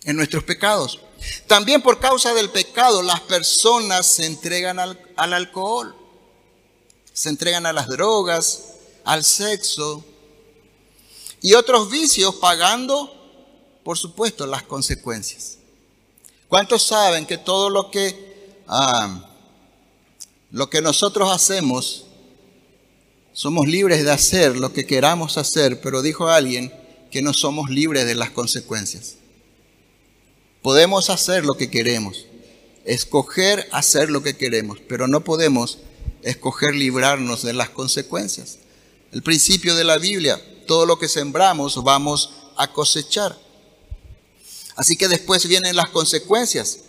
En 0.04 0.16
nuestros 0.16 0.44
pecados. 0.44 1.00
También 1.46 1.82
por 1.82 2.00
causa 2.00 2.32
del 2.34 2.50
pecado 2.50 3.02
las 3.02 3.20
personas 3.20 4.06
se 4.06 4.26
entregan 4.26 4.78
al, 4.78 4.98
al 5.16 5.32
alcohol, 5.34 5.94
se 7.12 7.28
entregan 7.28 7.66
a 7.66 7.72
las 7.72 7.88
drogas, 7.88 8.64
al 9.04 9.24
sexo 9.24 10.04
y 11.42 11.54
otros 11.54 11.90
vicios 11.90 12.36
pagando, 12.36 13.12
por 13.84 13.98
supuesto, 13.98 14.46
las 14.46 14.62
consecuencias. 14.62 15.58
¿Cuántos 16.48 16.82
saben 16.82 17.26
que 17.26 17.38
todo 17.38 17.70
lo 17.70 17.90
que, 17.90 18.56
ah, 18.66 19.24
lo 20.50 20.68
que 20.68 20.82
nosotros 20.82 21.30
hacemos, 21.30 22.06
somos 23.32 23.68
libres 23.68 24.04
de 24.04 24.10
hacer 24.10 24.56
lo 24.56 24.72
que 24.72 24.86
queramos 24.86 25.38
hacer, 25.38 25.80
pero 25.80 26.02
dijo 26.02 26.28
alguien 26.28 26.72
que 27.10 27.22
no 27.22 27.32
somos 27.32 27.70
libres 27.70 28.06
de 28.06 28.14
las 28.14 28.30
consecuencias? 28.30 29.16
Podemos 30.62 31.10
hacer 31.10 31.44
lo 31.44 31.54
que 31.54 31.70
queremos, 31.70 32.26
escoger 32.84 33.68
hacer 33.72 34.10
lo 34.10 34.22
que 34.22 34.36
queremos, 34.36 34.78
pero 34.88 35.08
no 35.08 35.22
podemos 35.22 35.78
escoger 36.22 36.74
librarnos 36.74 37.42
de 37.42 37.52
las 37.52 37.70
consecuencias. 37.70 38.58
El 39.12 39.22
principio 39.22 39.74
de 39.74 39.84
la 39.84 39.98
Biblia, 39.98 40.40
todo 40.66 40.86
lo 40.86 40.98
que 40.98 41.08
sembramos 41.08 41.82
vamos 41.82 42.34
a 42.56 42.72
cosechar. 42.72 43.36
Así 44.76 44.96
que 44.96 45.08
después 45.08 45.46
vienen 45.46 45.76
las 45.76 45.88
consecuencias 45.88 46.80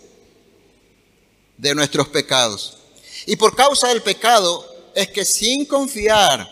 de 1.58 1.74
nuestros 1.74 2.08
pecados. 2.08 2.78
Y 3.26 3.36
por 3.36 3.56
causa 3.56 3.88
del 3.88 4.02
pecado 4.02 4.66
es 4.94 5.08
que 5.08 5.24
sin 5.24 5.64
confiar 5.64 6.48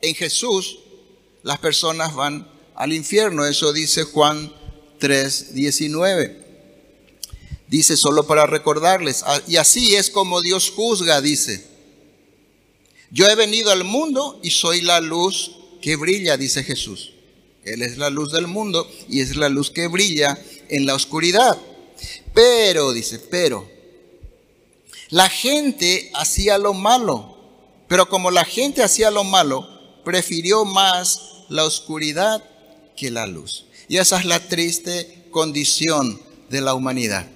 en 0.00 0.14
Jesús, 0.14 0.78
las 1.42 1.58
personas 1.58 2.14
van 2.14 2.48
al 2.74 2.92
infierno. 2.92 3.44
Eso 3.44 3.72
dice 3.72 4.04
Juan 4.04 4.52
3, 4.98 5.54
19. 5.54 6.46
Dice 7.68 7.96
solo 7.96 8.26
para 8.26 8.46
recordarles. 8.46 9.22
Ah, 9.26 9.40
y 9.46 9.56
así 9.56 9.94
es 9.96 10.10
como 10.10 10.40
Dios 10.40 10.70
juzga, 10.74 11.20
dice. 11.20 11.66
Yo 13.10 13.28
he 13.28 13.34
venido 13.34 13.70
al 13.70 13.84
mundo 13.84 14.38
y 14.42 14.50
soy 14.50 14.80
la 14.80 15.00
luz 15.00 15.52
que 15.80 15.96
brilla, 15.96 16.36
dice 16.36 16.62
Jesús. 16.64 17.12
Él 17.64 17.82
es 17.82 17.98
la 17.98 18.10
luz 18.10 18.32
del 18.32 18.46
mundo 18.46 18.90
y 19.08 19.20
es 19.20 19.36
la 19.36 19.48
luz 19.48 19.70
que 19.70 19.88
brilla 19.88 20.38
en 20.68 20.86
la 20.86 20.94
oscuridad. 20.94 21.58
Pero, 22.34 22.92
dice, 22.92 23.18
pero, 23.18 23.68
la 25.10 25.28
gente 25.28 26.10
hacía 26.14 26.58
lo 26.58 26.74
malo, 26.74 27.37
pero 27.88 28.08
como 28.08 28.30
la 28.30 28.44
gente 28.44 28.82
hacía 28.82 29.10
lo 29.10 29.24
malo, 29.24 29.66
prefirió 30.04 30.64
más 30.64 31.44
la 31.48 31.64
oscuridad 31.64 32.44
que 32.96 33.10
la 33.10 33.26
luz. 33.26 33.64
Y 33.88 33.96
esa 33.96 34.18
es 34.18 34.26
la 34.26 34.40
triste 34.40 35.26
condición 35.30 36.20
de 36.50 36.60
la 36.60 36.74
humanidad. 36.74 37.26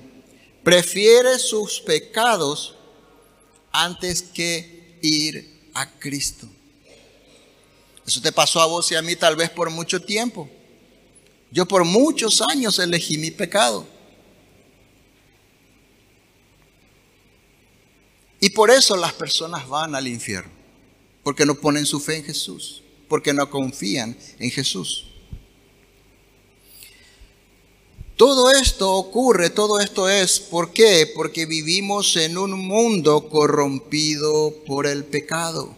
Prefiere 0.63 1.39
sus 1.39 1.81
pecados 1.81 2.75
antes 3.73 4.23
que 4.23 4.99
ir 5.03 5.71
a 5.75 5.91
Cristo. 5.99 6.47
Eso 8.07 8.21
te 8.21 8.33
pasó 8.33 8.61
a 8.61 8.67
vos 8.67 8.91
y 8.93 8.95
a 8.95 9.03
mí 9.03 9.17
tal 9.17 9.37
vez 9.37 9.51
por 9.51 9.71
mucho 9.71 10.01
tiempo. 10.03 10.49
Yo 11.51 11.67
por 11.67 11.85
muchos 11.85 12.43
años 12.43 12.79
elegí 12.79 13.17
mi 13.17 13.31
pecado. 13.31 13.87
Por 18.53 18.71
eso 18.71 18.97
las 18.97 19.13
personas 19.13 19.69
van 19.69 19.95
al 19.95 20.09
infierno, 20.09 20.53
porque 21.23 21.47
no 21.47 21.55
ponen 21.55 21.87
su 21.87 22.01
fe 22.01 22.17
en 22.17 22.25
Jesús, 22.25 22.83
porque 23.09 23.33
no 23.33 23.51
confían 23.51 24.17
en 24.39 24.51
Jesús. 24.51 25.07
Todo 28.17 28.51
esto 28.53 28.93
ocurre, 28.93 29.51
todo 29.51 29.81
esto 29.81 30.09
es, 30.09 30.39
¿por 30.39 30.73
qué? 30.73 31.11
Porque 31.13 31.47
vivimos 31.47 32.17
en 32.17 32.39
un 32.39 32.53
mundo 32.53 33.29
corrompido 33.29 34.55
por 34.67 34.87
el 34.87 35.05
pecado. 35.05 35.75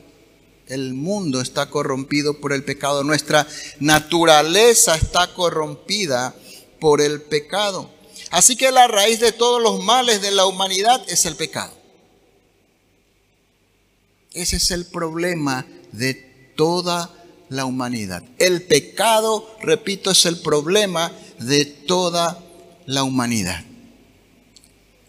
El 0.66 0.94
mundo 0.94 1.40
está 1.40 1.70
corrompido 1.70 2.40
por 2.40 2.52
el 2.52 2.64
pecado. 2.64 3.04
Nuestra 3.04 3.46
naturaleza 3.80 4.94
está 4.94 5.32
corrompida 5.32 6.34
por 6.80 7.00
el 7.00 7.22
pecado. 7.22 7.88
Así 8.30 8.56
que 8.56 8.72
la 8.72 8.88
raíz 8.88 9.20
de 9.20 9.32
todos 9.32 9.62
los 9.62 9.82
males 9.82 10.20
de 10.20 10.30
la 10.30 10.44
humanidad 10.44 11.02
es 11.08 11.24
el 11.26 11.36
pecado. 11.36 11.72
Ese 14.34 14.56
es 14.56 14.70
el 14.72 14.84
problema 14.86 15.64
de 15.92 16.14
toda 16.56 17.14
la 17.48 17.64
humanidad. 17.64 18.24
El 18.38 18.62
pecado, 18.62 19.56
repito, 19.62 20.10
es 20.10 20.26
el 20.26 20.40
problema 20.40 21.12
de 21.38 21.64
toda 21.64 22.42
la 22.86 23.04
humanidad. 23.04 23.64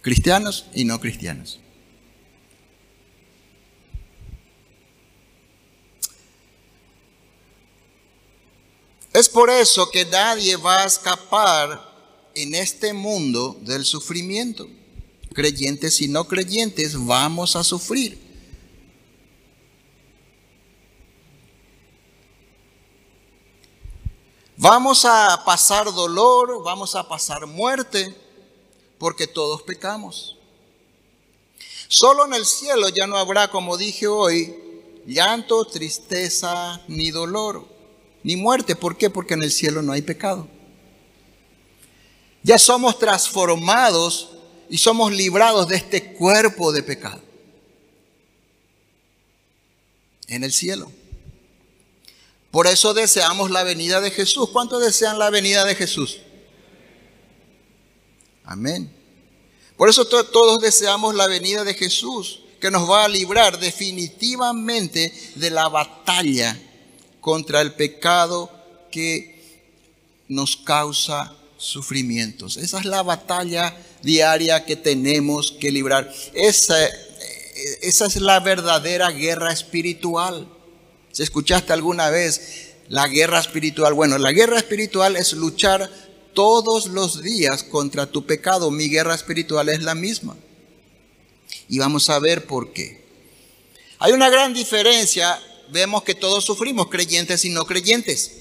cristianos 0.01 0.67
y 0.75 0.85
no 0.85 0.99
cristianos. 0.99 1.59
Es 9.11 9.29
por 9.29 9.49
eso 9.49 9.89
que 9.89 10.05
nadie 10.05 10.57
va 10.57 10.83
a 10.83 10.85
escapar 10.85 11.81
en 12.35 12.53
este 12.53 12.93
mundo 12.93 13.57
del 13.61 13.83
sufrimiento. 13.83 14.67
Creyentes 15.33 16.01
y 16.01 16.07
no 16.07 16.27
creyentes 16.27 17.03
vamos 17.03 17.55
a 17.55 17.63
sufrir. 17.63 18.24
Vamos 24.57 25.03
a 25.03 25.43
pasar 25.43 25.93
dolor, 25.93 26.63
vamos 26.63 26.95
a 26.95 27.07
pasar 27.07 27.45
muerte, 27.45 28.15
porque 28.97 29.27
todos 29.27 29.61
pecamos. 29.63 30.37
Solo 31.87 32.25
en 32.25 32.33
el 32.33 32.45
cielo 32.45 32.87
ya 32.89 33.05
no 33.05 33.17
habrá, 33.17 33.49
como 33.49 33.77
dije 33.77 34.07
hoy, 34.07 34.55
llanto, 35.05 35.65
tristeza, 35.65 36.81
ni 36.87 37.11
dolor, 37.11 37.67
ni 38.23 38.37
muerte. 38.37 38.75
¿Por 38.75 38.97
qué? 38.97 39.09
Porque 39.09 39.33
en 39.33 39.43
el 39.43 39.51
cielo 39.51 39.81
no 39.81 39.91
hay 39.91 40.01
pecado. 40.01 40.47
Ya 42.41 42.57
somos 42.57 42.97
transformados 42.97 44.29
y 44.69 44.77
somos 44.77 45.11
librados 45.11 45.67
de 45.67 45.75
este 45.75 46.13
cuerpo 46.13 46.71
de 46.71 46.81
pecado. 46.81 47.21
En 50.27 50.43
el 50.43 50.53
cielo. 50.53 50.91
Por 52.55 52.67
eso 52.67 52.93
deseamos 52.93 53.51
la 53.51 53.65
venida 53.65 53.99
de 53.99 54.11
Jesús. 54.11 54.49
¿Cuántos 54.49 54.81
desean 54.81 55.19
la 55.19 55.29
venida 55.29 55.65
de 55.65 55.75
Jesús? 55.75 56.19
Amén. 58.45 58.89
Por 59.75 59.89
eso 59.89 60.05
todos 60.05 60.61
deseamos 60.61 61.15
la 61.15 61.27
venida 61.27 61.65
de 61.65 61.73
Jesús, 61.73 62.43
que 62.61 62.71
nos 62.71 62.89
va 62.89 63.03
a 63.03 63.09
librar 63.09 63.59
definitivamente 63.59 65.13
de 65.35 65.49
la 65.49 65.67
batalla 65.67 66.57
contra 67.19 67.59
el 67.59 67.73
pecado 67.73 68.49
que 68.89 69.67
nos 70.29 70.55
causa 70.55 71.35
sufrimientos. 71.57 72.55
Esa 72.55 72.79
es 72.79 72.85
la 72.85 73.03
batalla 73.03 73.75
diaria 74.01 74.63
que 74.63 74.77
tenemos 74.77 75.51
que 75.59 75.73
librar. 75.73 76.09
Esa, 76.33 76.77
esa 77.81 78.05
es 78.05 78.15
la 78.15 78.39
verdadera 78.39 79.11
guerra 79.11 79.51
espiritual. 79.51 80.54
Si 81.15 81.23
escuchaste 81.23 81.71
alguna 81.71 82.09
vez 82.09 82.73
la 82.89 83.07
guerra 83.07 83.39
espiritual, 83.39 83.93
bueno, 83.93 84.17
la 84.17 84.33
guerra 84.33 84.57
espiritual 84.57 85.15
es 85.15 85.31
luchar 85.31 85.89
todos 86.33 86.87
los 86.87 87.21
días 87.21 87.63
contra 87.63 88.05
tu 88.05 88.25
pecado. 88.25 88.69
Mi 88.69 88.89
guerra 88.89 89.15
espiritual 89.15 89.69
es 89.69 89.81
la 89.81 89.95
misma. 89.95 90.35
Y 91.69 91.79
vamos 91.79 92.09
a 92.09 92.19
ver 92.19 92.45
por 92.45 92.73
qué. 92.73 93.01
Hay 93.99 94.11
una 94.11 94.29
gran 94.29 94.53
diferencia. 94.53 95.41
Vemos 95.71 96.03
que 96.03 96.15
todos 96.15 96.43
sufrimos, 96.43 96.89
creyentes 96.89 97.45
y 97.45 97.49
no 97.49 97.65
creyentes. 97.65 98.33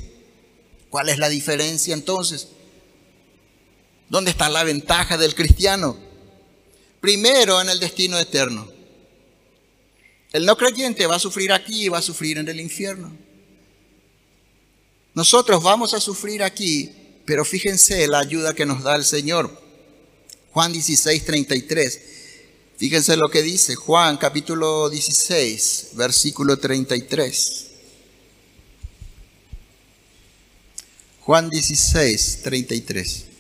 ¿Cuál 0.91 1.11
es 1.11 1.19
la 1.19 1.29
diferencia 1.29 1.95
entonces? 1.95 2.49
¿Dónde 4.09 4.33
está 4.33 4.49
la 4.49 4.65
ventaja 4.65 5.17
del 5.17 5.37
cristiano? 5.37 5.97
Primero 7.01 7.61
en 7.61 7.69
el 7.69 7.79
destino 7.79 8.19
eterno. 8.19 8.74
El 10.35 10.47
no 10.47 10.57
creyente 10.57 11.07
va 11.07 11.15
a 11.15 11.21
sufrir 11.21 11.53
aquí 11.53 11.85
y 11.85 11.89
va 11.89 11.99
a 11.99 12.03
sufrir 12.03 12.39
en 12.39 12.49
el 12.49 12.59
infierno. 12.59 13.17
Nosotros 15.15 15.63
vamos 15.63 15.95
a 15.95 16.01
sufrir 16.01 16.43
aquí, 16.43 16.91
pero 17.25 17.45
fíjense 17.45 18.09
la 18.09 18.19
ayuda 18.19 18.53
que 18.53 18.67
nos 18.67 18.83
da 18.83 18.97
el 18.97 19.05
Señor. 19.05 19.57
Juan 20.51 20.73
16, 20.73 21.25
33. 21.25 22.01
Fíjense 22.77 23.17
lo 23.17 23.29
que 23.29 23.43
dice 23.43 23.77
Juan 23.77 24.17
capítulo 24.17 24.91
16, 24.91 25.91
versículo 25.93 26.57
33. 26.57 27.67
Juan 31.21 31.49
16, 31.49 32.41
33. 32.43 33.34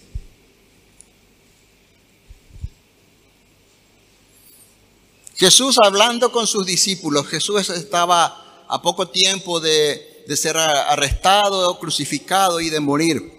Jesús 5.44 5.76
hablando 5.84 6.32
con 6.32 6.46
sus 6.46 6.64
discípulos, 6.64 7.26
Jesús 7.26 7.68
estaba 7.68 8.64
a 8.66 8.80
poco 8.80 9.10
tiempo 9.10 9.60
de, 9.60 10.24
ser 10.36 10.56
arrestado, 10.56 11.78
crucificado 11.78 12.60
y 12.60 12.70
de 12.70 12.80
morir. 12.80 13.30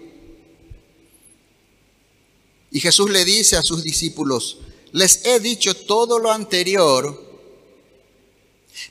Y 2.70 2.78
Jesús 2.78 3.10
le 3.10 3.24
dice 3.24 3.56
a 3.56 3.62
sus 3.62 3.82
discípulos, 3.82 4.58
les 4.92 5.24
he 5.24 5.40
dicho 5.40 5.74
todo 5.74 6.20
lo 6.20 6.30
anterior 6.30 7.20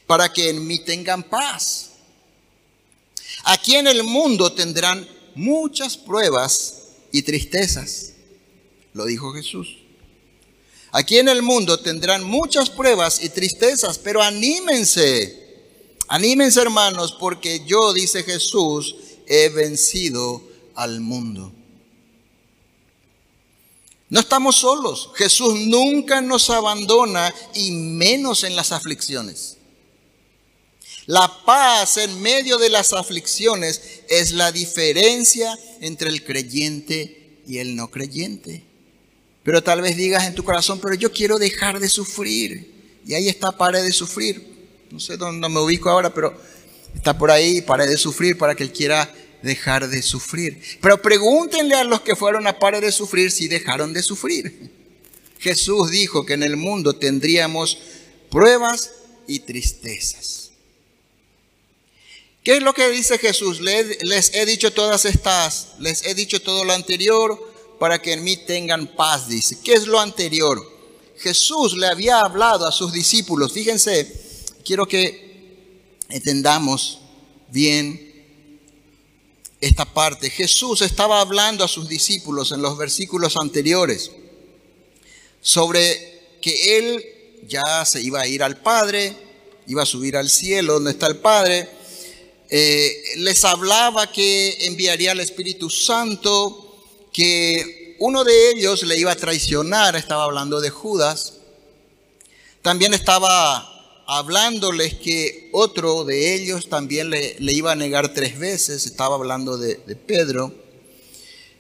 para 0.06 0.34
que 0.34 0.50
en 0.50 0.68
mí 0.68 0.80
tengan 0.80 1.24
paz. 1.24 1.92
Aquí 3.46 3.76
en 3.76 3.88
el 3.88 4.04
mundo 4.04 4.52
tendrán 4.52 5.08
muchas 5.36 5.96
pruebas 5.96 6.90
y 7.14 7.22
tristezas, 7.22 8.12
lo 8.94 9.06
dijo 9.06 9.32
Jesús. 9.32 9.85
Aquí 10.98 11.18
en 11.18 11.28
el 11.28 11.42
mundo 11.42 11.78
tendrán 11.78 12.24
muchas 12.24 12.70
pruebas 12.70 13.22
y 13.22 13.28
tristezas, 13.28 13.98
pero 13.98 14.24
anímense, 14.24 15.68
anímense 16.08 16.62
hermanos, 16.62 17.18
porque 17.20 17.66
yo, 17.68 17.92
dice 17.92 18.24
Jesús, 18.24 18.96
he 19.28 19.50
vencido 19.50 20.42
al 20.74 21.02
mundo. 21.02 21.52
No 24.08 24.22
estamos 24.22 24.56
solos. 24.56 25.10
Jesús 25.16 25.56
nunca 25.66 26.22
nos 26.22 26.50
abandona 26.50 27.36
y 27.54 27.72
menos 27.72 28.46
en 28.46 28.56
las 28.56 28.72
aflicciones. 28.72 29.58
La 31.08 31.44
paz 31.44 31.98
en 31.98 32.22
medio 32.22 32.58
de 32.58 32.70
las 32.70 32.94
aflicciones 32.94 33.82
es 34.08 34.32
la 34.32 34.54
diferencia 34.54 35.60
entre 35.82 36.08
el 36.08 36.24
creyente 36.24 37.42
y 37.46 37.58
el 37.58 37.76
no 37.76 37.92
creyente. 37.92 38.75
Pero 39.46 39.62
tal 39.62 39.80
vez 39.80 39.96
digas 39.96 40.26
en 40.26 40.34
tu 40.34 40.44
corazón, 40.44 40.80
pero 40.82 40.96
yo 40.96 41.12
quiero 41.12 41.38
dejar 41.38 41.80
de 41.80 41.88
sufrir. 41.88 43.00
Y 43.06 43.14
ahí 43.14 43.30
está, 43.30 43.52
pare 43.52 43.84
de 43.84 43.92
sufrir. 43.92 44.44
No 44.90 45.00
sé 45.00 45.18
dónde 45.18 45.48
me 45.48 45.60
ubico 45.60 45.88
ahora, 45.88 46.12
pero 46.12 46.36
está 46.96 47.16
por 47.16 47.30
ahí, 47.30 47.62
pare 47.62 47.86
de 47.86 47.96
sufrir 47.96 48.40
para 48.40 48.56
que 48.56 48.64
él 48.64 48.72
quiera 48.72 49.08
dejar 49.44 49.88
de 49.88 50.02
sufrir. 50.02 50.60
Pero 50.82 51.00
pregúntenle 51.00 51.76
a 51.76 51.84
los 51.84 52.02
que 52.02 52.16
fueron 52.16 52.48
a 52.48 52.58
pare 52.58 52.82
de 52.82 52.92
sufrir 52.92 53.30
si 53.30 53.48
dejaron 53.48 53.94
de 53.94 54.02
sufrir. 54.02 54.72
Jesús 55.38 55.92
dijo 55.92 56.26
que 56.26 56.34
en 56.34 56.42
el 56.42 56.58
mundo 56.58 56.96
tendríamos 56.96 57.78
pruebas 58.32 58.94
y 59.28 59.42
tristezas. 59.42 60.50
¿Qué 62.44 62.58
es 62.58 62.64
lo 62.64 62.74
que 62.74 62.90
dice 62.90 63.20
Jesús? 63.20 63.62
Les 63.62 64.34
he 64.34 64.48
dicho 64.48 64.74
todas 64.74 65.06
estas, 65.06 65.76
les 65.78 66.04
he 66.04 66.16
dicho 66.16 66.42
todo 66.42 66.66
lo 66.66 66.74
anterior 66.74 67.55
para 67.80 68.02
que 68.02 68.14
en 68.14 68.24
mí 68.24 68.38
tengan 68.38 68.88
paz, 68.96 69.28
dice. 69.28 69.58
¿Qué 69.64 69.74
es 69.74 69.88
lo 69.88 70.00
anterior? 70.00 70.76
Jesús 71.18 71.76
le 71.78 71.88
había 71.88 72.20
hablado 72.20 72.68
a 72.68 72.72
sus 72.72 72.92
discípulos. 72.92 73.54
Fíjense, 73.54 74.12
quiero 74.64 74.88
que 74.88 75.66
entendamos 76.10 77.00
bien 77.50 78.06
esta 79.62 79.86
parte. 79.86 80.30
Jesús 80.30 80.82
estaba 80.82 81.22
hablando 81.22 81.64
a 81.64 81.68
sus 81.68 81.88
discípulos 81.88 82.52
en 82.52 82.62
los 82.62 82.78
versículos 82.78 83.38
anteriores 83.38 84.12
sobre 85.42 86.38
que 86.42 86.78
Él 86.78 87.06
ya 87.48 87.86
se 87.86 88.02
iba 88.02 88.22
a 88.22 88.28
ir 88.28 88.44
al 88.44 88.58
Padre, 88.62 89.16
iba 89.68 89.84
a 89.84 89.86
subir 89.86 90.18
al 90.18 90.30
cielo 90.30 90.74
donde 90.74 90.92
está 90.92 91.08
el 91.08 91.18
Padre. 91.18 91.70
Eh, 92.50 93.16
les 93.18 93.44
hablaba 93.46 94.12
que 94.12 94.66
enviaría 94.68 95.12
al 95.12 95.20
Espíritu 95.20 95.70
Santo, 95.70 96.65
que 97.16 97.96
uno 98.00 98.26
de 98.26 98.52
ellos 98.52 98.84
le 98.84 98.98
iba 98.98 99.14
a 99.14 99.16
traicionar, 99.16 99.96
estaba 99.96 100.26
hablando 100.26 100.60
de 100.60 100.70
Judas. 100.70 101.36
También 102.62 102.94
estaba 102.94 104.04
hablándoles 104.06 104.96
que 104.96 105.50
otro 105.54 106.04
de 106.04 106.36
ellos 106.36 106.68
también 106.68 107.10
le, 107.10 107.38
iba 107.40 107.72
a 107.72 107.76
negar 107.76 108.14
tres 108.14 108.38
veces, 108.38 108.86
estaba 108.86 109.16
hablando 109.16 109.58
de, 109.58 109.78
Pedro. 109.96 110.54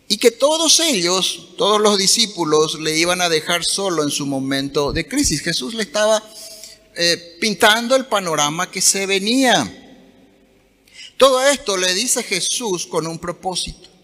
Y 0.10 0.18
que 0.18 0.32
todos 0.32 0.82
ellos, 0.82 1.52
todos 1.58 1.80
los 1.80 1.98
discípulos, 1.98 2.78
le 2.82 2.98
iban 2.98 3.22
a 3.22 3.30
dejar 3.30 3.64
solo 3.64 4.04
en 4.04 4.12
su 4.12 4.26
momento 4.26 4.92
de 4.92 5.08
crisis. 5.08 5.42
Jesús 5.42 5.74
le 5.74 5.84
estaba 5.84 6.22
eh, 6.98 7.38
pintando 7.40 7.96
el 7.96 8.08
panorama 8.08 8.70
que 8.70 8.82
se 8.82 9.06
venía. 9.06 10.04
Todo 11.16 11.42
esto 11.48 11.78
le 11.78 11.94
dice 11.94 12.24
Jesús 12.24 12.86
con 12.86 13.08
un 13.08 13.20
propósito. 13.20 13.95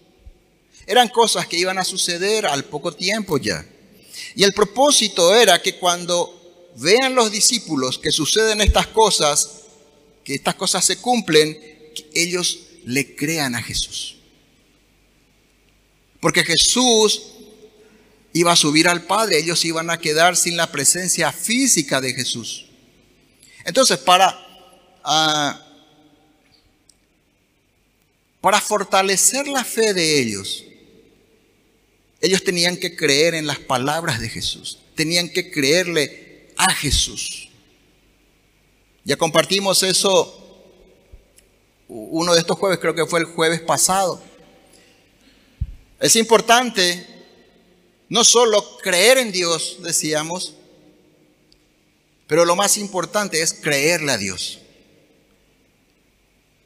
Eran 0.86 1.08
cosas 1.08 1.46
que 1.46 1.58
iban 1.58 1.78
a 1.78 1.84
suceder 1.84 2.46
al 2.46 2.64
poco 2.64 2.92
tiempo 2.92 3.38
ya. 3.38 3.64
Y 4.34 4.44
el 4.44 4.52
propósito 4.52 5.34
era 5.34 5.60
que 5.60 5.76
cuando 5.76 6.70
vean 6.76 7.14
los 7.14 7.30
discípulos 7.30 7.98
que 7.98 8.10
suceden 8.10 8.60
estas 8.60 8.88
cosas, 8.88 9.62
que 10.24 10.34
estas 10.34 10.54
cosas 10.54 10.84
se 10.84 10.96
cumplen, 10.98 11.58
ellos 12.14 12.58
le 12.84 13.14
crean 13.14 13.54
a 13.54 13.62
Jesús. 13.62 14.16
Porque 16.20 16.44
Jesús 16.44 17.22
iba 18.32 18.52
a 18.52 18.56
subir 18.56 18.88
al 18.88 19.02
Padre, 19.02 19.38
ellos 19.38 19.64
iban 19.64 19.90
a 19.90 19.98
quedar 19.98 20.36
sin 20.36 20.56
la 20.56 20.70
presencia 20.70 21.32
física 21.32 22.00
de 22.00 22.14
Jesús. 22.14 22.66
Entonces, 23.64 23.98
para, 23.98 24.38
ah, 25.04 25.60
para 28.40 28.60
fortalecer 28.60 29.46
la 29.48 29.64
fe 29.64 29.92
de 29.92 30.20
ellos, 30.20 30.64
ellos 32.22 32.44
tenían 32.44 32.76
que 32.76 32.96
creer 32.96 33.34
en 33.34 33.46
las 33.46 33.58
palabras 33.58 34.20
de 34.20 34.28
Jesús, 34.28 34.78
tenían 34.94 35.28
que 35.28 35.50
creerle 35.50 36.48
a 36.56 36.72
Jesús. 36.72 37.48
Ya 39.04 39.16
compartimos 39.16 39.82
eso 39.82 40.38
uno 41.88 42.32
de 42.32 42.40
estos 42.40 42.56
jueves, 42.58 42.78
creo 42.78 42.94
que 42.94 43.04
fue 43.04 43.20
el 43.20 43.26
jueves 43.26 43.60
pasado. 43.60 44.22
Es 46.00 46.16
importante 46.16 47.06
no 48.08 48.24
solo 48.24 48.78
creer 48.78 49.18
en 49.18 49.32
Dios, 49.32 49.78
decíamos, 49.82 50.54
pero 52.26 52.44
lo 52.44 52.56
más 52.56 52.78
importante 52.78 53.42
es 53.42 53.52
creerle 53.52 54.12
a 54.12 54.16
Dios. 54.16 54.60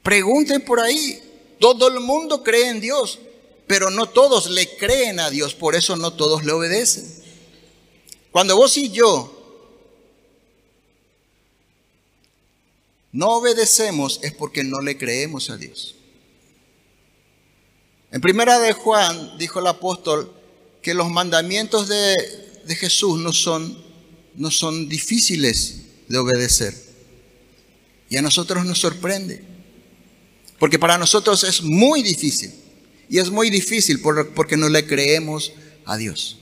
Pregunten 0.02 0.64
por 0.64 0.80
ahí, 0.80 1.20
todo 1.58 1.88
el 1.88 2.00
mundo 2.00 2.44
cree 2.44 2.68
en 2.68 2.80
Dios, 2.80 3.18
pero 3.66 3.90
no 3.90 4.06
todos 4.06 4.50
le 4.50 4.76
creen 4.76 5.20
a 5.20 5.30
Dios, 5.30 5.54
por 5.54 5.74
eso 5.74 5.96
no 5.96 6.12
todos 6.12 6.44
le 6.44 6.52
obedecen. 6.52 7.04
Cuando 8.30 8.56
vos 8.56 8.76
y 8.76 8.90
yo 8.90 9.32
no 13.12 13.30
obedecemos 13.30 14.20
es 14.22 14.32
porque 14.34 14.62
no 14.62 14.80
le 14.80 14.98
creemos 14.98 15.50
a 15.50 15.56
Dios. 15.56 15.94
En 18.12 18.20
primera 18.20 18.58
de 18.60 18.72
Juan 18.72 19.38
dijo 19.38 19.60
el 19.60 19.66
apóstol 19.66 20.32
que 20.82 20.94
los 20.94 21.10
mandamientos 21.10 21.88
de, 21.88 22.14
de 22.64 22.76
Jesús 22.76 23.18
no 23.18 23.32
son, 23.32 23.82
no 24.34 24.50
son 24.50 24.88
difíciles 24.88 25.82
de 26.08 26.18
obedecer. 26.18 26.74
Y 28.08 28.16
a 28.16 28.22
nosotros 28.22 28.64
nos 28.64 28.78
sorprende. 28.78 29.42
Porque 30.58 30.78
para 30.78 30.96
nosotros 30.96 31.42
es 31.42 31.62
muy 31.62 32.02
difícil. 32.02 32.52
Y 33.08 33.18
es 33.18 33.30
muy 33.30 33.50
difícil 33.50 34.00
porque 34.00 34.56
no 34.56 34.68
le 34.68 34.86
creemos 34.86 35.52
a 35.84 35.96
Dios. 35.96 36.38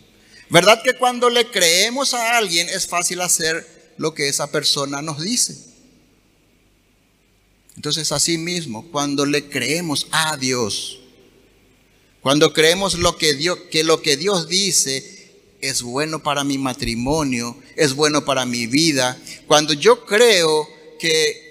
¿Verdad 0.51 0.81
que 0.83 0.95
cuando 0.95 1.31
le 1.31 1.51
creemos 1.51 2.15
a 2.15 2.37
alguien 2.37 2.69
es 2.69 2.87
fácil 2.87 3.21
hacer 3.21 3.93
lo 3.97 4.15
que 4.15 4.29
esa 4.29 4.51
persona 4.51 5.03
nos 5.03 5.21
dice? 5.21 5.57
Entonces, 7.77 8.13
así 8.13 8.39
mismo, 8.39 8.89
cuando 8.91 9.27
le 9.27 9.49
creemos 9.49 10.07
a 10.11 10.37
Dios, 10.37 11.01
cuando 12.21 12.53
creemos 12.53 12.95
lo 12.95 13.17
que, 13.17 13.35
Dios, 13.35 13.59
que 13.71 13.85
lo 13.85 14.01
que 14.01 14.17
Dios 14.17 14.49
dice 14.49 15.11
es 15.61 15.83
bueno 15.83 16.23
para 16.23 16.45
mi 16.45 16.57
matrimonio, 16.57 17.57
es 17.77 17.95
bueno 17.95 18.25
para 18.25 18.47
mi 18.47 18.67
vida, 18.67 19.21
cuando 19.47 19.73
yo 19.73 20.07
creo 20.07 20.69
que 20.99 21.44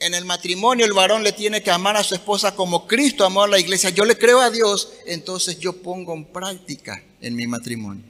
en 0.00 0.14
el 0.14 0.24
matrimonio 0.24 0.84
el 0.84 0.92
varón 0.92 1.22
le 1.22 1.32
tiene 1.32 1.62
que 1.62 1.70
amar 1.70 1.96
a 1.96 2.04
su 2.04 2.14
esposa 2.14 2.54
como 2.54 2.86
Cristo 2.86 3.24
amó 3.24 3.42
a 3.42 3.48
la 3.48 3.58
iglesia, 3.58 3.90
yo 3.90 4.04
le 4.04 4.18
creo 4.18 4.40
a 4.40 4.50
Dios, 4.50 4.90
entonces 5.06 5.58
yo 5.58 5.72
pongo 5.72 6.14
en 6.14 6.24
práctica 6.24 7.02
en 7.20 7.34
mi 7.34 7.46
matrimonio. 7.46 8.04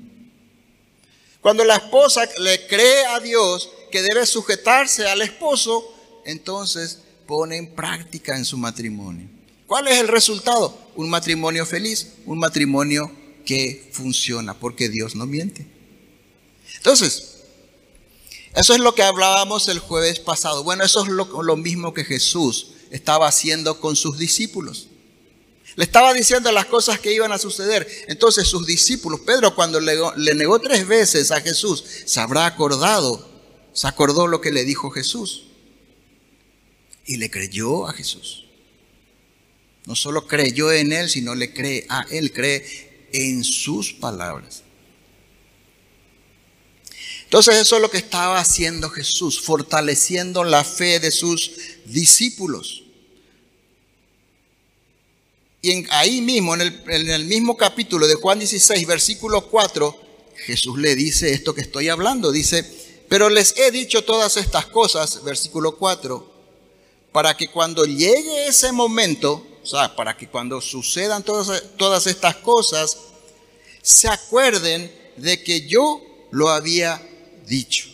Cuando 1.41 1.65
la 1.65 1.77
esposa 1.77 2.29
le 2.41 2.67
cree 2.67 3.07
a 3.07 3.21
Dios 3.21 3.71
que 3.91 4.03
debe 4.03 4.27
sujetarse 4.27 5.09
al 5.09 5.23
esposo, 5.23 5.95
entonces 6.25 7.03
pone 7.27 7.57
en 7.57 7.75
práctica 7.75 8.37
en 8.37 8.45
su 8.45 8.59
matrimonio. 8.59 9.29
¿Cuál 9.67 9.89
es 9.89 9.99
el 9.99 10.09
resultado? 10.09 10.77
Un 10.97 11.09
matrimonio 11.09 11.65
feliz, 11.67 12.15
un 12.25 12.39
matrimonio 12.39 13.13
que 13.45 13.89
funciona, 13.93 14.55
porque 14.55 14.89
Dios 14.89 15.15
no 15.15 15.27
miente. 15.27 15.67
Entonces, 16.77 17.36
eso 18.57 18.73
es 18.73 18.81
lo 18.81 18.95
que 18.95 19.03
hablábamos 19.03 19.69
el 19.69 19.79
jueves 19.79 20.19
pasado. 20.19 20.65
Bueno, 20.65 20.83
eso 20.83 21.03
es 21.03 21.09
lo, 21.09 21.57
mismo 21.57 21.93
que 21.93 22.05
Jesús 22.05 22.69
estaba 22.91 23.29
haciendo 23.29 23.81
con 23.81 23.97
sus 23.97 24.17
discípulos. 24.17 24.89
Le 25.75 25.85
estaba 25.85 26.15
diciendo 26.15 26.51
las 26.53 26.65
cosas 26.65 26.99
que 26.99 27.13
iban 27.13 27.33
a 27.33 27.39
suceder. 27.39 27.87
Entonces 28.09 28.49
sus 28.49 28.67
discípulos, 28.67 29.21
Pedro 29.21 29.55
cuando 29.55 29.79
le, 29.79 29.99
le 30.17 30.35
negó 30.35 30.59
tres 30.59 30.89
veces 30.89 31.31
a 31.33 31.43
Jesús, 31.43 31.85
se 32.07 32.19
habrá 32.19 32.47
acordado, 32.47 33.29
se 33.75 33.87
acordó 33.87 34.27
lo 34.27 34.41
que 34.41 34.53
le 34.53 34.65
dijo 34.65 34.91
Jesús 34.91 35.49
y 37.05 37.19
le 37.19 37.31
creyó 37.31 37.87
a 37.87 37.93
Jesús. 37.93 38.47
No 39.85 39.95
solo 39.95 40.27
creyó 40.27 40.73
en 40.73 40.93
Él, 40.93 41.11
sino 41.11 41.35
le 41.35 41.53
cree 41.53 41.85
a 41.91 42.07
Él, 42.11 42.33
cree 42.33 43.09
en 43.13 43.45
sus 43.45 43.93
palabras. 43.93 44.63
Entonces 47.37 47.61
eso 47.61 47.77
es 47.77 47.83
lo 47.83 47.91
que 47.91 47.99
estaba 47.99 48.39
haciendo 48.39 48.89
Jesús, 48.89 49.39
fortaleciendo 49.43 50.43
la 50.43 50.65
fe 50.65 51.01
de 51.01 51.11
sus 51.11 51.51
discípulos. 51.85 52.83
Y 55.61 55.85
ahí 55.91 56.23
mismo, 56.23 56.55
en 56.55 56.63
el, 56.89 57.25
mismo 57.27 57.55
capítulo 57.55 58.07
de 58.07 58.15
Juan 58.15 58.39
16, 58.39 58.87
versículo 58.87 59.49
4, 59.49 60.01
Jesús 60.47 60.79
le 60.79 60.95
dice 60.95 61.31
esto 61.31 61.55
que 61.55 61.61
estoy 61.61 61.91
hablando. 61.91 62.33
Dice, 62.33 62.65
pero 63.07 63.29
les 63.29 63.55
he 63.59 63.71
dicho 63.71 64.03
todas 64.03 64.39
estas 64.39 64.65
cosas, 64.65 65.23
versículo 65.23 65.77
4, 65.77 66.33
para 67.13 67.37
que 67.37 67.49
cuando 67.49 67.85
llegue 67.85 68.47
ese 68.47 68.73
momento, 68.73 69.47
o 69.63 69.67
sea, 69.67 69.95
para 69.95 70.17
que 70.17 70.27
cuando 70.27 70.63
sucedan 70.63 71.23
todas, 71.23 71.65
todas 71.77 72.07
estas 72.07 72.37
cosas, 72.37 72.97
se 73.83 74.09
acuerden 74.09 74.91
de 75.19 75.43
que 75.43 75.67
yo 75.67 76.01
lo 76.31 76.49
había 76.49 77.07
dicho. 77.47 77.89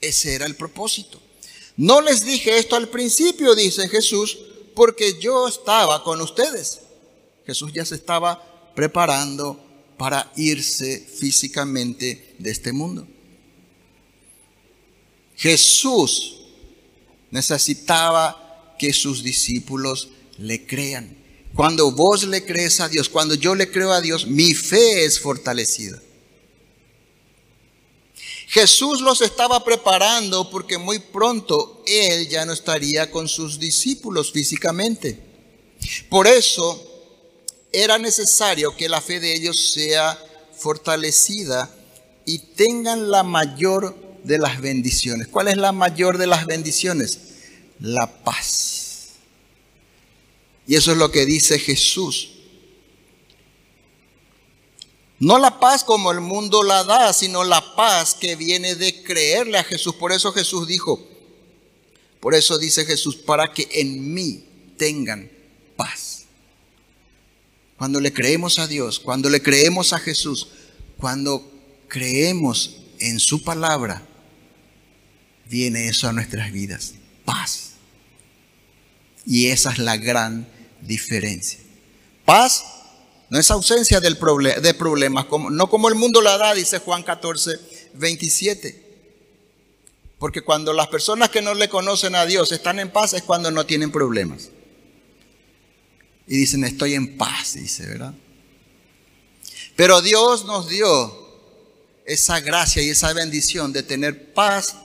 Ese 0.00 0.34
era 0.34 0.46
el 0.46 0.56
propósito. 0.56 1.20
No 1.76 2.00
les 2.00 2.24
dije 2.24 2.58
esto 2.58 2.76
al 2.76 2.88
principio, 2.88 3.54
dice 3.54 3.88
Jesús, 3.88 4.38
porque 4.74 5.18
yo 5.20 5.48
estaba 5.48 6.02
con 6.04 6.20
ustedes. 6.20 6.80
Jesús 7.46 7.72
ya 7.72 7.84
se 7.84 7.96
estaba 7.96 8.72
preparando 8.74 9.60
para 9.96 10.32
irse 10.36 11.00
físicamente 11.00 12.34
de 12.38 12.50
este 12.50 12.72
mundo. 12.72 13.06
Jesús 15.36 16.40
necesitaba 17.30 18.76
que 18.78 18.92
sus 18.92 19.22
discípulos 19.22 20.08
le 20.38 20.66
crean. 20.66 21.16
Cuando 21.54 21.92
vos 21.92 22.24
le 22.24 22.44
crees 22.44 22.80
a 22.80 22.88
Dios, 22.88 23.08
cuando 23.08 23.34
yo 23.34 23.54
le 23.54 23.70
creo 23.70 23.92
a 23.92 24.00
Dios, 24.00 24.26
mi 24.26 24.54
fe 24.54 25.04
es 25.04 25.20
fortalecida. 25.20 26.00
Jesús 28.54 29.00
los 29.00 29.20
estaba 29.20 29.64
preparando 29.64 30.48
porque 30.48 30.78
muy 30.78 31.00
pronto 31.00 31.82
Él 31.88 32.28
ya 32.28 32.46
no 32.46 32.52
estaría 32.52 33.10
con 33.10 33.26
sus 33.26 33.58
discípulos 33.58 34.30
físicamente. 34.30 35.18
Por 36.08 36.28
eso 36.28 36.80
era 37.72 37.98
necesario 37.98 38.76
que 38.76 38.88
la 38.88 39.00
fe 39.00 39.18
de 39.18 39.34
ellos 39.34 39.72
sea 39.72 40.16
fortalecida 40.56 41.68
y 42.26 42.38
tengan 42.38 43.10
la 43.10 43.24
mayor 43.24 43.96
de 44.22 44.38
las 44.38 44.60
bendiciones. 44.60 45.26
¿Cuál 45.26 45.48
es 45.48 45.56
la 45.56 45.72
mayor 45.72 46.16
de 46.16 46.28
las 46.28 46.46
bendiciones? 46.46 47.18
La 47.80 48.22
paz. 48.22 49.14
Y 50.68 50.76
eso 50.76 50.92
es 50.92 50.98
lo 50.98 51.10
que 51.10 51.26
dice 51.26 51.58
Jesús. 51.58 52.33
No 55.18 55.38
la 55.38 55.60
paz 55.60 55.84
como 55.84 56.10
el 56.10 56.20
mundo 56.20 56.62
la 56.62 56.84
da, 56.84 57.12
sino 57.12 57.44
la 57.44 57.74
paz 57.76 58.14
que 58.14 58.36
viene 58.36 58.74
de 58.74 59.02
creerle 59.02 59.58
a 59.58 59.64
Jesús. 59.64 59.94
Por 59.94 60.12
eso 60.12 60.32
Jesús 60.32 60.66
dijo, 60.66 61.06
por 62.20 62.34
eso 62.34 62.58
dice 62.58 62.84
Jesús, 62.84 63.16
para 63.16 63.52
que 63.52 63.68
en 63.72 64.12
mí 64.12 64.44
tengan 64.76 65.30
paz. 65.76 66.24
Cuando 67.76 68.00
le 68.00 68.12
creemos 68.12 68.58
a 68.58 68.66
Dios, 68.66 68.98
cuando 68.98 69.28
le 69.28 69.42
creemos 69.42 69.92
a 69.92 69.98
Jesús, 69.98 70.48
cuando 70.96 71.50
creemos 71.88 72.76
en 72.98 73.20
su 73.20 73.42
palabra, 73.42 74.06
viene 75.48 75.88
eso 75.88 76.08
a 76.08 76.12
nuestras 76.12 76.52
vidas, 76.52 76.94
paz. 77.24 77.72
Y 79.26 79.48
esa 79.48 79.72
es 79.72 79.78
la 79.78 79.96
gran 79.96 80.48
diferencia. 80.80 81.58
Paz 82.24 82.64
no 83.30 83.38
es 83.38 83.50
ausencia 83.50 84.00
del 84.00 84.18
de 84.60 84.74
problemas, 84.74 85.24
como, 85.26 85.50
no 85.50 85.68
como 85.68 85.88
el 85.88 85.94
mundo 85.94 86.20
la 86.20 86.36
da, 86.38 86.54
dice 86.54 86.78
Juan 86.78 87.02
14, 87.02 87.58
27. 87.94 88.84
Porque 90.18 90.42
cuando 90.42 90.72
las 90.72 90.88
personas 90.88 91.30
que 91.30 91.42
no 91.42 91.54
le 91.54 91.68
conocen 91.68 92.14
a 92.14 92.26
Dios 92.26 92.52
están 92.52 92.78
en 92.78 92.90
paz 92.90 93.14
es 93.14 93.22
cuando 93.22 93.50
no 93.50 93.66
tienen 93.66 93.90
problemas. 93.90 94.50
Y 96.26 96.36
dicen, 96.36 96.64
estoy 96.64 96.94
en 96.94 97.18
paz, 97.18 97.54
dice, 97.54 97.86
¿verdad? 97.86 98.14
Pero 99.76 100.00
Dios 100.00 100.44
nos 100.44 100.68
dio 100.68 101.24
esa 102.06 102.40
gracia 102.40 102.82
y 102.82 102.90
esa 102.90 103.12
bendición 103.12 103.72
de 103.72 103.82
tener 103.82 104.32
paz 104.32 104.76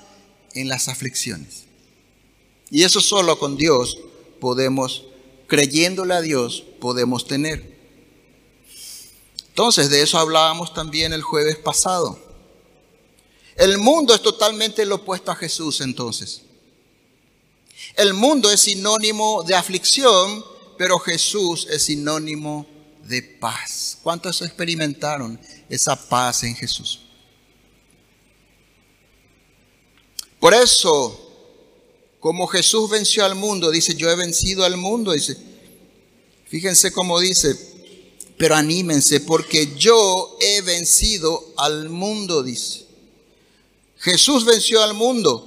en 0.54 0.68
las 0.68 0.88
aflicciones. 0.88 1.66
Y 2.72 2.84
eso 2.84 3.02
solo 3.02 3.40
con 3.40 3.58
Dios 3.58 3.98
podemos, 4.40 5.06
creyéndole 5.48 6.14
a 6.14 6.22
Dios, 6.22 6.64
podemos 6.80 7.28
tener. 7.28 7.69
Entonces, 9.60 9.90
de 9.90 10.02
eso 10.02 10.18
hablábamos 10.18 10.74
también 10.74 11.12
el 11.12 11.22
jueves 11.22 11.58
pasado. 11.58 12.18
El 13.58 13.78
mundo 13.78 14.16
es 14.16 14.22
totalmente 14.22 14.86
lo 14.86 14.96
opuesto 14.96 15.32
a 15.32 15.36
Jesús 15.36 15.82
entonces. 15.82 16.44
El 17.98 18.14
mundo 18.14 18.50
es 18.50 18.62
sinónimo 18.62 19.44
de 19.44 19.56
aflicción, 19.56 20.46
pero 20.78 20.98
Jesús 20.98 21.68
es 21.70 21.84
sinónimo 21.84 22.66
de 23.04 23.22
paz. 23.22 23.98
¿Cuántos 24.02 24.42
experimentaron 24.44 25.38
esa 25.68 25.98
paz 26.08 26.44
en 26.44 26.56
Jesús? 26.56 27.02
Por 30.40 30.54
eso, 30.54 31.20
como 32.22 32.48
Jesús 32.48 32.90
venció 32.90 33.26
al 33.26 33.36
mundo, 33.36 33.72
dice, 33.72 33.94
yo 33.94 34.10
he 34.10 34.16
vencido 34.16 34.64
al 34.64 34.78
mundo, 34.78 35.12
dice, 35.12 35.36
fíjense 36.48 36.94
cómo 36.94 37.20
dice, 37.20 37.69
pero 38.40 38.56
anímense 38.56 39.20
porque 39.20 39.76
yo 39.76 40.38
he 40.40 40.62
vencido 40.62 41.54
al 41.58 41.90
mundo, 41.90 42.42
dice. 42.42 42.86
Jesús 43.98 44.46
venció 44.46 44.82
al 44.82 44.94
mundo. 44.94 45.46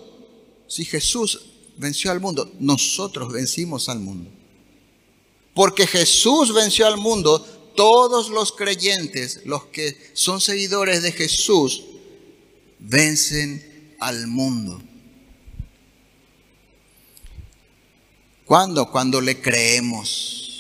Si 0.69 0.85
Jesús 0.85 1.41
venció 1.79 2.11
al 2.11 2.21
mundo, 2.21 2.53
nosotros 2.61 3.33
vencimos 3.33 3.89
al 3.89 3.99
mundo. 3.99 4.29
Porque 5.55 5.87
Jesús 5.87 6.53
venció 6.53 6.87
al 6.87 6.99
mundo, 6.99 7.39
todos 7.75 8.29
los 8.29 8.53
creyentes, 8.53 9.41
los 9.47 9.65
que 9.69 9.97
son 10.13 10.43
seguidores 10.43 11.03
de 11.03 11.13
Jesús, 11.13 11.85
vencen 12.79 13.97
al 14.01 14.27
mundo. 14.27 14.83
¿Cuándo? 18.45 18.91
Cuando 18.91 19.19
le 19.23 19.41
creemos. 19.41 20.52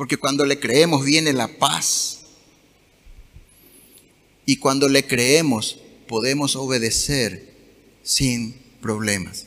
Porque 0.00 0.16
cuando 0.16 0.46
le 0.46 0.58
creemos 0.58 1.04
viene 1.04 1.34
la 1.34 1.46
paz. 1.58 2.20
Y 4.46 4.56
cuando 4.56 4.88
le 4.88 5.06
creemos 5.06 5.76
podemos 6.08 6.56
obedecer 6.56 7.52
sin 8.02 8.58
problemas. 8.80 9.44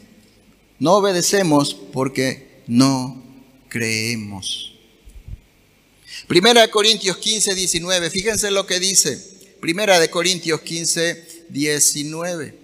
No 0.77 0.93
obedecemos 0.93 1.73
porque 1.73 2.61
no 2.67 3.19
creemos. 3.67 4.75
Primera 6.27 6.61
de 6.61 6.69
Corintios 6.69 7.17
15, 7.17 7.55
19. 7.55 8.11
Fíjense 8.11 8.51
lo 8.51 8.67
que 8.67 8.79
dice. 8.79 9.19
Primera 9.59 9.99
de 9.99 10.11
Corintios 10.11 10.61
15, 10.61 11.45
19. 11.49 12.62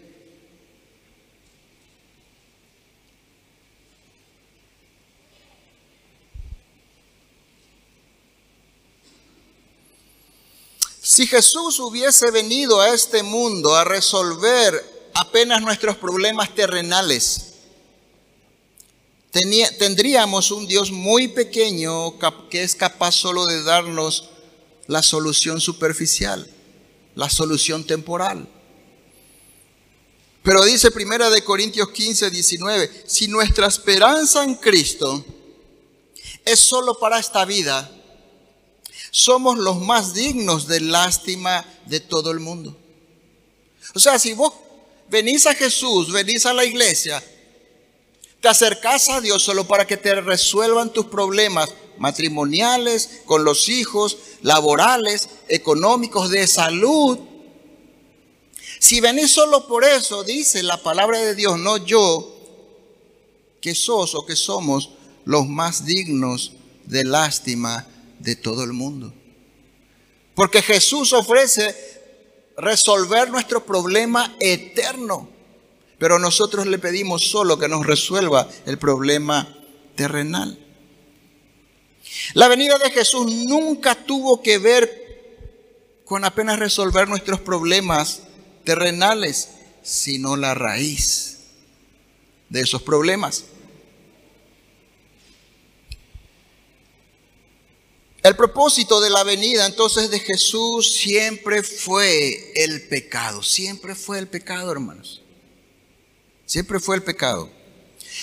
Si 11.10 11.26
Jesús 11.26 11.80
hubiese 11.80 12.30
venido 12.30 12.80
a 12.80 12.93
este 12.93 13.24
mundo 13.24 13.76
a 13.76 13.84
resolver 13.84 15.10
apenas 15.15 15.60
nuestros 15.60 15.98
problemas 15.98 16.54
terrenales, 16.54 17.54
tendríamos 19.32 20.52
un 20.52 20.67
Dios 20.67 20.91
muy 20.91 21.30
pequeño 21.30 22.13
que 22.52 22.62
es 22.62 22.76
capaz 22.76 23.13
solo 23.13 23.48
de 23.48 23.63
darnos 23.63 24.30
la 24.86 25.02
solución 25.02 25.60
superficial, 25.60 26.48
la 27.15 27.28
solución 27.32 27.88
temporal. 27.88 28.48
Pero 30.43 30.63
dice 30.63 30.91
Primera 30.91 31.32
de 31.32 31.43
Corintios 31.43 31.89
15, 31.89 32.30
19, 32.30 33.04
si 33.08 33.28
nuestra 33.28 33.65
esperanza 33.65 34.43
en 34.43 34.54
Cristo 34.54 35.26
es 36.45 36.60
solo 36.60 37.00
para 37.00 37.17
esta 37.17 37.45
vida, 37.45 37.99
somos 39.12 39.58
los 39.58 39.80
más 39.80 40.13
dignos 40.13 40.67
de 40.67 40.82
lástima 40.82 41.65
de 41.86 42.00
todo 42.00 42.32
el 42.32 42.39
mundo. 42.39 42.76
O 43.95 44.00
sea, 44.00 44.19
si 44.19 44.34
vos 44.34 44.54
venís 45.10 45.45
a 45.48 45.56
Jesús, 45.56 46.12
venís 46.12 46.45
a 46.45 46.54
la 46.54 46.65
iglesia, 46.65 47.24
te 48.41 48.48
acercás 48.48 49.10
a 49.10 49.19
Dios 49.19 49.43
solo 49.43 49.67
para 49.67 49.86
que 49.86 49.98
te 49.98 50.15
resuelvan 50.22 50.93
tus 50.93 51.08
problemas 51.08 51.69
matrimoniales, 51.98 53.22
con 53.26 53.43
los 53.43 53.67
hijos, 53.67 54.17
laborales, 54.41 55.30
económicos, 55.50 56.30
de 56.30 56.48
salud. 56.48 57.19
Si 58.80 59.02
venís 59.02 59.32
solo 59.32 59.67
por 59.67 59.84
eso, 59.84 60.24
dice 60.24 60.63
la 60.63 60.82
palabra 60.82 61.19
de 61.19 61.36
Dios, 61.36 61.60
no 61.60 61.78
yo, 61.78 62.36
que 63.62 63.76
sos 63.76 64.15
o 64.15 64.26
que 64.26 64.38
somos 64.38 64.91
los 65.26 65.48
más 65.48 65.86
dignos 65.86 66.54
de 66.86 67.04
lástima 67.04 67.86
de 68.19 68.36
todo 68.36 68.63
el 68.63 68.73
mundo. 68.73 69.13
Porque 70.36 70.62
Jesús 70.62 71.13
ofrece 71.13 71.75
resolver 72.58 73.29
nuestro 73.29 73.65
problema 73.65 74.36
eterno. 74.39 75.29
Pero 75.97 76.19
nosotros 76.19 76.65
le 76.67 76.79
pedimos 76.79 77.29
solo 77.29 77.60
que 77.60 77.67
nos 77.67 77.86
resuelva 77.86 78.47
el 78.65 78.77
problema 78.77 79.58
terrenal. 79.95 80.58
La 82.34 82.47
venida 82.47 82.77
de 82.77 82.89
Jesús 82.89 83.29
nunca 83.45 83.95
tuvo 83.95 84.41
que 84.41 84.58
ver 84.58 86.01
con 86.05 86.25
apenas 86.25 86.58
resolver 86.58 87.08
nuestros 87.08 87.39
problemas 87.41 88.23
terrenales, 88.63 89.49
sino 89.84 90.38
la 90.38 90.53
raíz 90.53 91.39
de 92.49 92.62
esos 92.62 92.82
problemas. 92.82 93.45
El 98.30 98.36
propósito 98.36 99.02
de 99.02 99.10
la 99.10 99.24
venida 99.24 99.65
entonces 99.65 100.12
de 100.12 100.20
Jesús 100.20 100.94
siempre 100.94 101.63
fue 101.63 102.52
el 102.54 102.88
pecado, 102.88 103.42
siempre 103.42 103.96
fue 103.96 104.20
el 104.20 104.28
pecado, 104.28 104.72
hermanos. 104.72 105.24
Siempre 106.46 106.80
fue 106.80 106.98
el 106.98 107.02
pecado. 107.02 107.50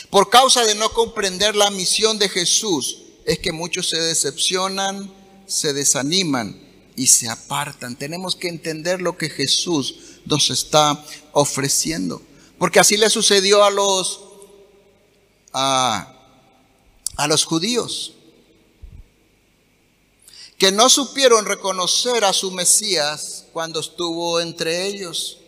Por 0.08 0.30
causa 0.30 0.64
de 0.64 0.76
no 0.76 0.90
comprender 0.90 1.56
la 1.56 1.70
misión 1.70 2.20
de 2.20 2.28
Jesús, 2.28 3.02
es 3.24 3.40
que 3.40 3.50
muchos 3.50 3.88
se 3.88 3.98
decepcionan, 4.00 5.12
se 5.48 5.72
desaniman 5.72 6.56
y 6.94 7.08
se 7.08 7.28
apartan. 7.28 7.96
Tenemos 7.96 8.36
que 8.36 8.46
entender 8.46 9.02
lo 9.02 9.18
que 9.18 9.28
Jesús 9.28 9.96
nos 10.24 10.50
está 10.50 11.04
ofreciendo. 11.32 12.22
Porque 12.60 12.78
así 12.78 12.96
le 12.96 13.10
sucedió 13.10 13.64
a 13.64 13.72
los, 13.72 14.20
a, 15.52 16.14
a 17.16 17.26
los 17.26 17.44
judíos 17.44 18.15
que 20.58 20.72
no 20.72 20.88
supieron 20.88 21.44
reconocer 21.44 22.24
a 22.24 22.32
su 22.32 22.50
Mesías 22.50 23.44
cuando 23.52 23.80
estuvo 23.80 24.40
entre 24.40 24.86
ellos. 24.86 25.38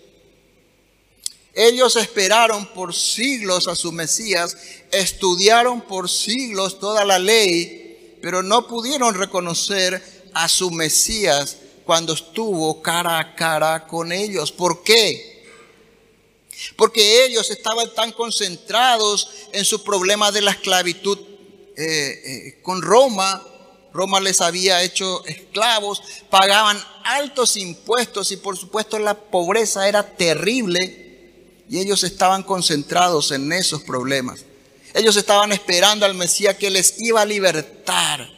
Ellos 1.54 1.96
esperaron 1.96 2.66
por 2.66 2.94
siglos 2.94 3.68
a 3.68 3.74
su 3.74 3.90
Mesías, 3.90 4.56
estudiaron 4.92 5.80
por 5.80 6.08
siglos 6.08 6.78
toda 6.78 7.04
la 7.04 7.18
ley, 7.18 8.18
pero 8.22 8.42
no 8.42 8.68
pudieron 8.68 9.14
reconocer 9.14 10.30
a 10.34 10.48
su 10.48 10.70
Mesías 10.70 11.56
cuando 11.84 12.12
estuvo 12.12 12.82
cara 12.82 13.18
a 13.18 13.34
cara 13.34 13.86
con 13.86 14.12
ellos. 14.12 14.52
¿Por 14.52 14.82
qué? 14.82 15.48
Porque 16.76 17.24
ellos 17.24 17.50
estaban 17.50 17.92
tan 17.94 18.12
concentrados 18.12 19.28
en 19.52 19.64
su 19.64 19.82
problema 19.82 20.30
de 20.30 20.42
la 20.42 20.50
esclavitud 20.50 21.18
eh, 21.76 21.86
eh, 21.86 22.58
con 22.62 22.82
Roma, 22.82 23.42
Roma 23.92 24.20
les 24.20 24.40
había 24.40 24.82
hecho 24.82 25.24
esclavos, 25.26 26.02
pagaban 26.30 26.78
altos 27.04 27.56
impuestos 27.56 28.30
y 28.32 28.36
por 28.36 28.56
supuesto 28.56 28.98
la 28.98 29.14
pobreza 29.14 29.88
era 29.88 30.16
terrible 30.16 31.08
y 31.68 31.78
ellos 31.78 32.04
estaban 32.04 32.42
concentrados 32.42 33.30
en 33.30 33.52
esos 33.52 33.82
problemas. 33.82 34.44
Ellos 34.94 35.16
estaban 35.16 35.52
esperando 35.52 36.06
al 36.06 36.14
Mesías 36.14 36.56
que 36.56 36.70
les 36.70 37.00
iba 37.00 37.22
a 37.22 37.26
libertar 37.26 38.28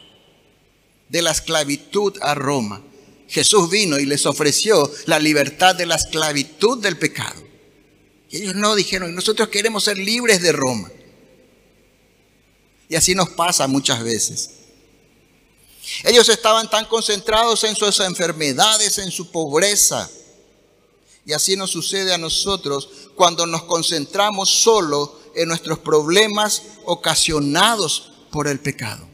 de 1.09 1.21
la 1.21 1.31
esclavitud 1.31 2.17
a 2.21 2.35
Roma. 2.35 2.81
Jesús 3.27 3.69
vino 3.69 3.97
y 3.97 4.05
les 4.05 4.25
ofreció 4.25 4.91
la 5.05 5.19
libertad 5.19 5.75
de 5.75 5.85
la 5.85 5.95
esclavitud 5.95 6.81
del 6.81 6.97
pecado. 6.97 7.41
Y 8.29 8.37
ellos 8.37 8.55
no 8.55 8.75
dijeron, 8.75 9.15
nosotros 9.15 9.49
queremos 9.49 9.85
ser 9.85 9.97
libres 9.97 10.41
de 10.41 10.51
Roma. 10.51 10.91
Y 12.89 12.95
así 12.95 13.15
nos 13.15 13.29
pasa 13.29 13.67
muchas 13.67 14.03
veces. 14.03 14.49
Ellos 16.03 16.29
estaban 16.29 16.69
tan 16.69 16.85
concentrados 16.85 17.63
en 17.63 17.75
sus 17.75 17.99
enfermedades, 17.99 18.97
en 18.97 19.11
su 19.11 19.31
pobreza. 19.31 20.09
Y 21.25 21.33
así 21.33 21.55
nos 21.55 21.71
sucede 21.71 22.13
a 22.13 22.17
nosotros 22.17 22.89
cuando 23.15 23.45
nos 23.45 23.63
concentramos 23.63 24.49
solo 24.49 25.19
en 25.35 25.47
nuestros 25.47 25.79
problemas 25.79 26.63
ocasionados 26.85 28.11
por 28.31 28.47
el 28.47 28.59
pecado. 28.59 29.07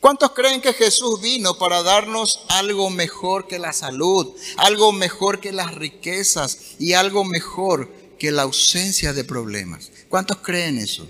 ¿Cuántos 0.00 0.30
creen 0.32 0.60
que 0.60 0.72
Jesús 0.72 1.20
vino 1.20 1.58
para 1.58 1.82
darnos 1.82 2.40
algo 2.48 2.88
mejor 2.90 3.48
que 3.48 3.58
la 3.58 3.72
salud, 3.72 4.28
algo 4.56 4.92
mejor 4.92 5.40
que 5.40 5.52
las 5.52 5.74
riquezas 5.74 6.58
y 6.78 6.92
algo 6.92 7.24
mejor 7.24 7.90
que 8.18 8.30
la 8.30 8.42
ausencia 8.42 9.12
de 9.12 9.24
problemas? 9.24 9.90
¿Cuántos 10.08 10.38
creen 10.38 10.78
eso? 10.78 11.08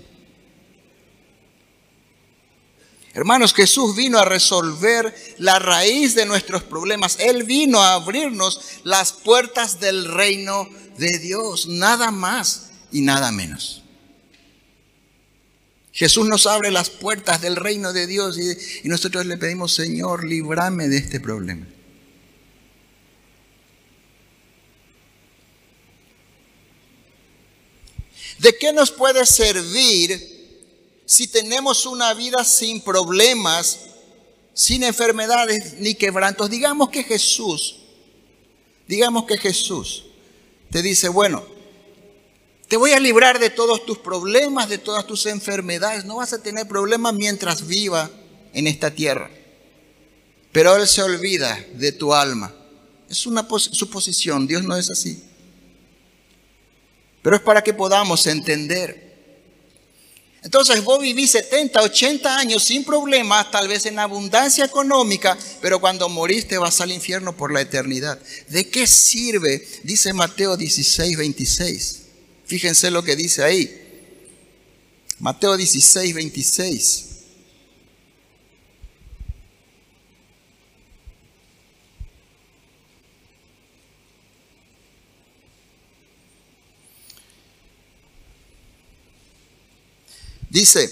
Hermanos, 3.19 3.53
Jesús 3.53 3.97
vino 3.97 4.17
a 4.17 4.23
resolver 4.23 5.13
la 5.39 5.59
raíz 5.59 6.15
de 6.15 6.25
nuestros 6.25 6.63
problemas. 6.63 7.17
Él 7.19 7.43
vino 7.43 7.81
a 7.81 7.95
abrirnos 7.95 8.79
las 8.85 9.11
puertas 9.11 9.81
del 9.81 10.05
reino 10.05 10.69
de 10.97 11.19
Dios, 11.19 11.67
nada 11.67 12.11
más 12.11 12.69
y 12.93 13.01
nada 13.01 13.33
menos. 13.33 13.83
Jesús 15.91 16.29
nos 16.29 16.47
abre 16.47 16.71
las 16.71 16.89
puertas 16.89 17.41
del 17.41 17.57
reino 17.57 17.91
de 17.91 18.07
Dios 18.07 18.37
y, 18.37 18.87
nosotros 18.87 19.25
le 19.25 19.35
pedimos, 19.35 19.73
Señor, 19.73 20.23
líbrame 20.23 20.87
de 20.87 20.95
este 20.99 21.19
problema. 21.19 21.67
¿De 28.37 28.57
qué 28.57 28.71
nos 28.71 28.91
puede 28.91 29.25
servir 29.25 30.38
si 31.09 31.25
tenemos 31.25 31.87
una 31.87 32.13
vida 32.13 32.43
sin 32.43 32.81
problemas, 32.81 33.79
sin 34.53 34.83
enfermedades 34.83 35.73
ni 35.79 35.95
quebrantos? 35.95 36.51
Digamos 36.51 36.89
que 36.89 37.03
Jesús, 37.03 37.77
digamos 38.87 39.25
que 39.25 39.39
Jesús 39.39 40.05
te 40.69 40.83
dice, 40.83 41.09
bueno, 41.09 41.43
te 42.67 42.77
voy 42.77 42.91
a 42.91 42.99
librar 42.99 43.39
de 43.39 43.49
todos 43.49 43.87
tus 43.87 43.97
problemas, 43.97 44.69
de 44.69 44.77
todas 44.77 45.07
tus 45.07 45.25
enfermedades. 45.25 46.05
No 46.05 46.17
vas 46.17 46.31
a 46.33 46.43
tener 46.43 46.67
problemas 46.67 47.15
mientras 47.15 47.65
viva 47.65 48.11
en 48.53 48.67
esta 48.67 48.91
tierra. 48.91 49.31
Pero 50.51 50.75
Él 50.75 50.87
se 50.87 51.01
olvida 51.01 51.57
de 51.73 51.91
tu 51.91 52.13
alma. 52.13 52.53
Es 53.09 53.25
una 53.25 53.47
suposición, 53.49 54.45
Dios 54.45 54.61
no 54.61 54.77
es 54.77 54.91
así. 54.91 55.23
Pero 57.23 57.35
es 57.35 57.41
para 57.41 57.63
que 57.63 57.73
podamos 57.73 58.27
entender. 58.27 59.08
Entonces 60.43 60.83
vos 60.83 61.01
vivís 61.01 61.31
70, 61.31 61.81
80 61.81 62.37
años 62.37 62.63
sin 62.63 62.85
problemas, 62.85 63.51
tal 63.51 63.67
vez 63.67 63.85
en 63.85 63.99
abundancia 63.99 64.63
económica, 64.63 65.37
pero 65.61 65.81
cuando 65.81 66.07
moriste 66.07 66.57
vas 66.57 66.79
al 66.79 66.91
infierno 66.91 67.35
por 67.35 67.51
la 67.51 67.61
eternidad. 67.61 68.19
¿De 68.47 68.69
qué 68.69 68.87
sirve? 68.87 69.67
Dice 69.83 70.13
Mateo 70.13 70.55
16, 70.55 71.17
26. 71.17 72.01
Fíjense 72.45 72.89
lo 72.89 73.03
que 73.03 73.15
dice 73.15 73.43
ahí. 73.43 73.75
Mateo 75.19 75.57
16, 75.57 76.15
26. 76.15 77.08
Dice, 90.49 90.89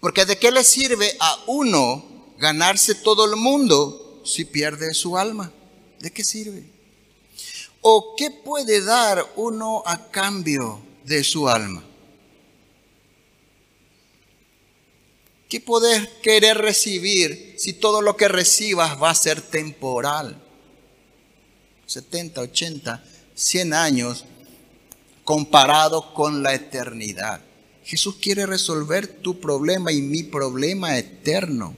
porque 0.00 0.24
de 0.24 0.38
qué 0.38 0.50
le 0.50 0.64
sirve 0.64 1.16
a 1.18 1.44
uno 1.46 2.34
ganarse 2.38 2.94
todo 2.94 3.24
el 3.26 3.36
mundo 3.36 4.22
si 4.24 4.44
pierde 4.44 4.94
su 4.94 5.16
alma? 5.16 5.52
¿De 6.00 6.10
qué 6.10 6.24
sirve? 6.24 6.64
¿O 7.82 8.14
qué 8.16 8.30
puede 8.30 8.82
dar 8.82 9.24
uno 9.36 9.82
a 9.86 10.10
cambio 10.10 10.80
de 11.04 11.22
su 11.24 11.48
alma? 11.48 11.84
¿Qué 15.48 15.60
podés 15.60 16.08
querer 16.22 16.58
recibir 16.58 17.56
si 17.58 17.72
todo 17.72 18.02
lo 18.02 18.16
que 18.16 18.28
recibas 18.28 19.02
va 19.02 19.10
a 19.10 19.14
ser 19.14 19.42
temporal? 19.42 20.40
70, 21.86 22.40
80, 22.42 23.04
100 23.34 23.74
años 23.74 24.24
comparado 25.24 26.14
con 26.14 26.42
la 26.42 26.54
eternidad. 26.54 27.40
Jesús 27.84 28.16
quiere 28.20 28.46
resolver 28.46 29.06
tu 29.06 29.40
problema 29.40 29.92
y 29.92 30.00
mi 30.02 30.22
problema 30.22 30.98
eterno, 30.98 31.74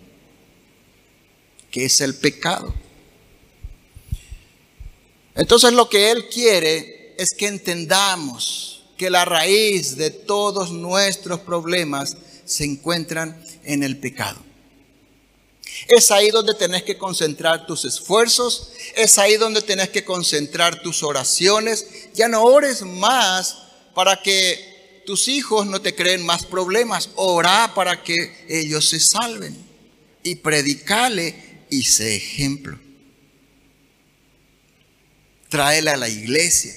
que 1.71 1.85
es 1.85 2.01
el 2.01 2.15
pecado. 2.15 2.75
Entonces 5.35 5.73
lo 5.73 5.89
que 5.89 6.11
Él 6.11 6.29
quiere 6.29 7.15
es 7.19 7.31
que 7.31 7.47
entendamos 7.47 8.85
que 8.97 9.11
la 9.11 9.25
raíz 9.25 9.97
de 9.97 10.11
todos 10.11 10.71
nuestros 10.71 11.41
problemas 11.41 12.17
se 12.45 12.65
encuentran 12.65 13.43
en 13.65 13.83
el 13.83 13.99
pecado. 13.99 14.41
Es 15.89 16.11
ahí 16.11 16.31
donde 16.31 16.55
tenés 16.55 16.83
que 16.83 16.99
concentrar 16.99 17.67
tus 17.67 17.85
esfuerzos, 17.85 18.73
es 18.95 19.19
ahí 19.19 19.37
donde 19.37 19.63
tenés 19.63 19.89
que 19.89 20.05
concentrar 20.05 20.83
tus 20.83 21.03
oraciones. 21.03 21.87
Ya 22.15 22.29
no 22.29 22.43
ores 22.43 22.83
más 22.83 23.59
para 23.95 24.23
que 24.23 24.72
tus 25.05 25.29
hijos 25.29 25.67
no 25.67 25.81
te 25.81 25.95
creen 25.95 26.25
más 26.25 26.45
problemas, 26.47 27.11
ora 27.17 27.73
para 27.75 28.03
que 28.03 28.47
ellos 28.49 28.89
se 28.89 29.01
salven 29.01 29.57
y 30.23 30.37
predicale 30.37 31.65
y 31.71 31.85
sé 31.85 32.17
ejemplo. 32.17 32.79
Tráela 35.49 35.95
a 35.95 35.97
la 35.97 36.09
iglesia, 36.09 36.75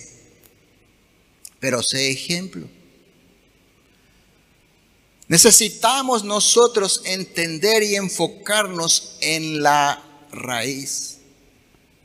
pero 1.59 1.81
sé 1.81 2.09
ejemplo. 2.09 2.67
Necesitamos 5.27 6.23
nosotros 6.23 7.01
entender 7.05 7.81
y 7.83 7.95
enfocarnos 7.95 9.17
en 9.21 9.63
la 9.63 10.03
raíz, 10.31 11.17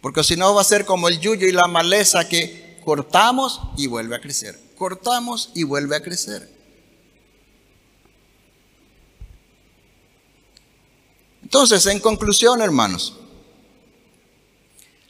porque 0.01 0.25
si 0.25 0.37
no 0.37 0.55
va 0.55 0.63
a 0.63 0.65
ser 0.65 0.87
como 0.87 1.09
el 1.09 1.21
yuyo 1.21 1.47
y 1.47 1.53
la 1.53 1.67
maleza 1.67 2.29
que 2.29 2.79
cortamos 2.85 3.61
y 3.77 3.89
vuelve 3.89 4.17
a 4.17 4.21
crecer, 4.21 4.59
cortamos 4.81 5.51
y 5.55 5.65
vuelve 5.65 5.95
a 5.95 6.03
crecer. 6.03 6.49
Entonces, 11.43 11.85
en 11.85 12.01
conclusión, 12.01 12.63
hermanos, 12.63 13.15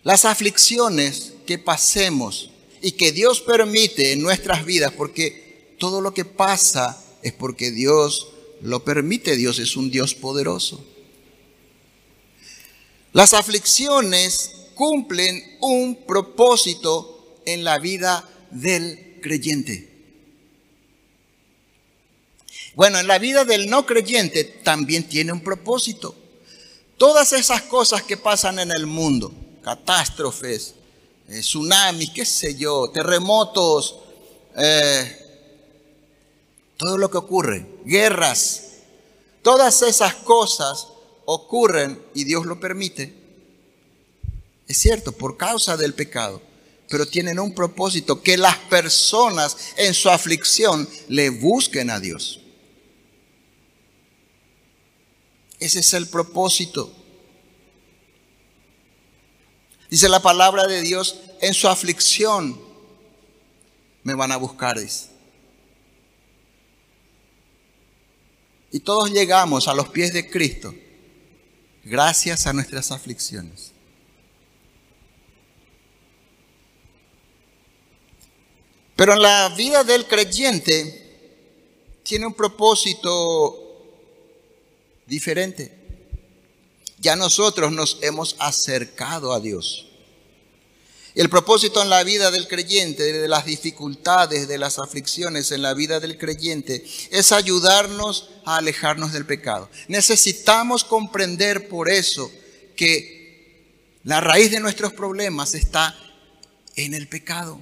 las 0.02 0.24
aflicciones 0.24 1.34
que 1.46 1.56
pasemos 1.56 2.50
y 2.82 2.90
que 2.92 3.12
Dios 3.12 3.42
permite 3.42 4.10
en 4.10 4.22
nuestras 4.22 4.64
vidas, 4.64 4.92
porque 4.92 5.76
todo 5.78 6.00
lo 6.00 6.12
que 6.14 6.24
pasa 6.24 7.00
es 7.22 7.32
porque 7.32 7.70
Dios 7.70 8.26
lo 8.62 8.82
permite, 8.82 9.36
Dios 9.36 9.60
es 9.60 9.76
un 9.76 9.88
Dios 9.88 10.16
poderoso. 10.16 10.84
Las 13.12 13.34
aflicciones 13.34 14.50
cumplen 14.74 15.58
un 15.60 15.94
propósito 15.94 17.36
en 17.46 17.62
la 17.62 17.78
vida 17.78 18.28
del 18.50 19.09
creyente. 19.20 19.88
Bueno, 22.74 22.98
en 22.98 23.06
la 23.06 23.18
vida 23.18 23.44
del 23.44 23.68
no 23.68 23.84
creyente 23.84 24.44
también 24.44 25.08
tiene 25.08 25.32
un 25.32 25.42
propósito. 25.42 26.14
Todas 26.96 27.32
esas 27.32 27.62
cosas 27.62 28.02
que 28.02 28.16
pasan 28.16 28.58
en 28.58 28.70
el 28.70 28.86
mundo, 28.86 29.32
catástrofes, 29.62 30.74
eh, 31.28 31.40
tsunamis, 31.40 32.10
qué 32.10 32.24
sé 32.24 32.54
yo, 32.54 32.90
terremotos, 32.90 33.96
eh, 34.56 35.16
todo 36.76 36.98
lo 36.98 37.10
que 37.10 37.18
ocurre, 37.18 37.66
guerras, 37.84 38.64
todas 39.42 39.82
esas 39.82 40.14
cosas 40.14 40.88
ocurren 41.24 42.00
y 42.14 42.24
Dios 42.24 42.46
lo 42.46 42.58
permite. 42.58 43.14
Es 44.66 44.78
cierto, 44.78 45.12
por 45.12 45.36
causa 45.36 45.76
del 45.76 45.94
pecado, 45.94 46.40
pero 46.91 47.07
tienen 47.07 47.38
un 47.38 47.55
propósito, 47.55 48.20
que 48.20 48.36
las 48.36 48.57
personas 48.59 49.57
en 49.76 49.95
su 49.95 50.11
aflicción 50.11 50.88
le 51.09 51.30
busquen 51.30 51.88
a 51.88 52.01
Dios. 52.01 52.41
Ese 55.61 55.78
es 55.78 55.95
el 55.95 56.09
propósito. 56.09 56.93
Dice 59.88 60.09
la 60.09 60.20
palabra 60.20 60.66
de 60.66 60.82
Dios, 60.82 61.20
en 61.41 61.55
su 61.55 61.68
aflicción 61.68 62.61
me 64.03 64.14
van 64.14 64.32
a 64.32 64.36
buscar, 64.36 64.76
Y 68.72 68.80
todos 68.80 69.11
llegamos 69.12 69.68
a 69.68 69.74
los 69.74 69.88
pies 69.91 70.12
de 70.12 70.28
Cristo 70.28 70.74
gracias 71.84 72.49
a 72.49 72.53
nuestras 72.53 72.91
aflicciones. 72.91 73.72
Pero 79.01 79.14
en 79.14 79.22
la 79.22 79.48
vida 79.57 79.82
del 79.82 80.07
creyente 80.07 80.84
tiene 82.03 82.26
un 82.26 82.34
propósito 82.34 83.57
diferente 85.07 85.80
ya 87.01 87.16
nosotros 87.16 87.72
nos 87.72 87.98
hemos 88.03 88.36
acercado 88.38 89.32
a 89.32 89.40
Dios. 89.40 89.86
El 91.14 91.28
propósito 91.28 91.82
en 91.82 91.88
la 91.88 92.05
vida 92.05 92.30
del 92.30 92.46
creyente, 92.46 93.03
de 93.03 93.26
las 93.26 93.46
dificultades, 93.46 94.46
de 94.46 94.59
las 94.59 94.78
aflicciones 94.78 95.51
en 95.51 95.62
la 95.62 95.74
vida 95.74 95.98
del 95.98 96.18
creyente, 96.18 96.84
es 97.11 97.32
ayudarnos 97.32 98.30
a 98.44 98.59
alejarnos 98.59 99.12
del 99.12 99.26
pecado. 99.26 99.68
Necesitamos 99.88 100.84
comprender 100.84 101.68
por 101.68 101.88
eso 101.88 102.30
que 102.76 103.96
la 104.05 104.20
raíz 104.20 104.51
de 104.51 104.61
nuestros 104.61 104.92
problemas 104.92 105.55
está 105.55 105.98
en 106.76 106.94
el 106.94 107.09
pecado. 107.09 107.61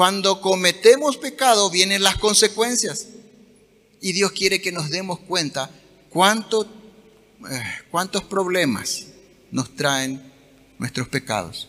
Cuando 0.00 0.40
cometemos 0.40 1.18
pecado 1.18 1.68
vienen 1.68 2.02
las 2.02 2.16
consecuencias 2.16 3.08
y 4.00 4.12
Dios 4.12 4.32
quiere 4.32 4.62
que 4.62 4.72
nos 4.72 4.88
demos 4.88 5.18
cuenta 5.18 5.70
¿cuánto, 6.08 6.62
eh, 6.62 7.62
¿cuántos 7.90 8.22
problemas 8.22 9.08
nos 9.50 9.76
traen 9.76 10.32
nuestros 10.78 11.06
pecados? 11.08 11.68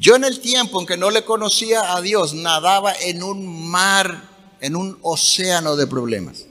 Yo 0.00 0.16
en 0.16 0.24
el 0.24 0.40
tiempo 0.40 0.80
en 0.80 0.86
que 0.88 0.96
no 0.96 1.12
le 1.12 1.24
conocía 1.24 1.94
a 1.94 2.00
Dios 2.00 2.34
nadaba 2.34 2.92
en 2.92 3.22
un 3.22 3.70
mar, 3.70 4.56
en 4.60 4.74
un 4.74 4.98
océano 5.02 5.76
de 5.76 5.86
problemas. 5.86 6.46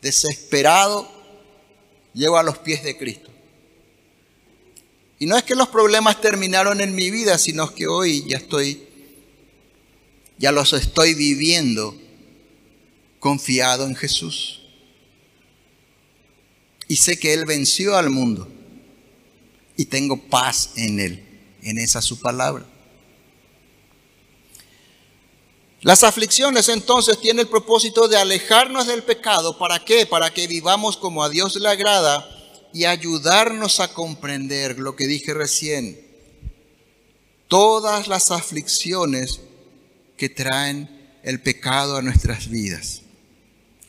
Desesperado, 0.00 1.06
llego 2.14 2.38
a 2.38 2.42
los 2.42 2.56
pies 2.56 2.82
de 2.82 2.96
Cristo. 2.96 3.33
Y 5.18 5.26
no 5.26 5.36
es 5.36 5.44
que 5.44 5.54
los 5.54 5.68
problemas 5.68 6.20
terminaron 6.20 6.80
en 6.80 6.94
mi 6.94 7.10
vida, 7.10 7.38
sino 7.38 7.72
que 7.74 7.86
hoy 7.86 8.24
ya 8.26 8.36
estoy, 8.36 8.82
ya 10.38 10.52
los 10.52 10.72
estoy 10.72 11.14
viviendo 11.14 11.96
confiado 13.20 13.86
en 13.86 13.94
Jesús. 13.94 14.60
Y 16.88 16.96
sé 16.96 17.18
que 17.18 17.32
Él 17.32 17.44
venció 17.46 17.96
al 17.96 18.10
mundo 18.10 18.48
y 19.76 19.86
tengo 19.86 20.20
paz 20.28 20.72
en 20.76 21.00
Él 21.00 21.24
en 21.62 21.78
esa 21.78 22.02
su 22.02 22.20
palabra. 22.20 22.66
Las 25.80 26.02
aflicciones 26.02 26.68
entonces 26.68 27.20
tienen 27.20 27.40
el 27.40 27.48
propósito 27.48 28.08
de 28.08 28.16
alejarnos 28.16 28.86
del 28.86 29.02
pecado. 29.02 29.58
¿Para 29.58 29.84
qué? 29.84 30.06
Para 30.06 30.32
que 30.32 30.46
vivamos 30.46 30.96
como 30.96 31.22
a 31.22 31.28
Dios 31.28 31.56
le 31.56 31.68
agrada 31.68 32.33
y 32.74 32.86
ayudarnos 32.86 33.78
a 33.78 33.94
comprender 33.94 34.80
lo 34.80 34.96
que 34.96 35.06
dije 35.06 35.32
recién. 35.32 35.98
Todas 37.46 38.08
las 38.08 38.32
aflicciones 38.32 39.40
que 40.16 40.28
traen 40.28 40.90
el 41.22 41.40
pecado 41.40 41.96
a 41.96 42.02
nuestras 42.02 42.48
vidas. 42.48 43.02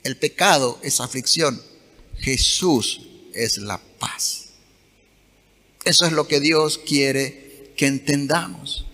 El 0.04 0.18
pecado 0.18 0.80
es 0.84 1.02
aflicción. 1.02 1.60
Jesús 2.20 3.02
es 3.34 3.58
la 3.58 3.82
paz. 3.98 4.50
Eso 5.84 6.06
es 6.06 6.12
lo 6.12 6.28
que 6.28 6.40
Dios 6.40 6.78
quiere 6.78 7.74
que 7.76 7.88
entendamos. 7.88 8.86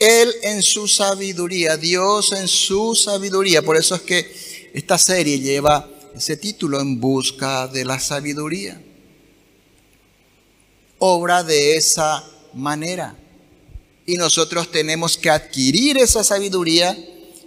Él 0.00 0.34
en 0.42 0.62
su 0.64 0.88
sabiduría, 0.88 1.76
Dios 1.76 2.32
en 2.32 2.48
su 2.48 2.96
sabiduría, 2.96 3.62
por 3.62 3.76
eso 3.76 3.94
es 3.94 4.02
que 4.02 4.70
esta 4.74 4.98
serie 4.98 5.38
lleva 5.38 5.88
ese 6.14 6.36
título, 6.36 6.80
En 6.80 7.00
busca 7.00 7.68
de 7.68 7.84
la 7.84 8.00
sabiduría. 8.00 8.82
Obra 10.98 11.42
de 11.42 11.76
esa 11.76 12.24
manera. 12.54 13.16
Y 14.06 14.16
nosotros 14.16 14.70
tenemos 14.70 15.18
que 15.18 15.30
adquirir 15.30 15.98
esa 15.98 16.22
sabiduría 16.22 16.96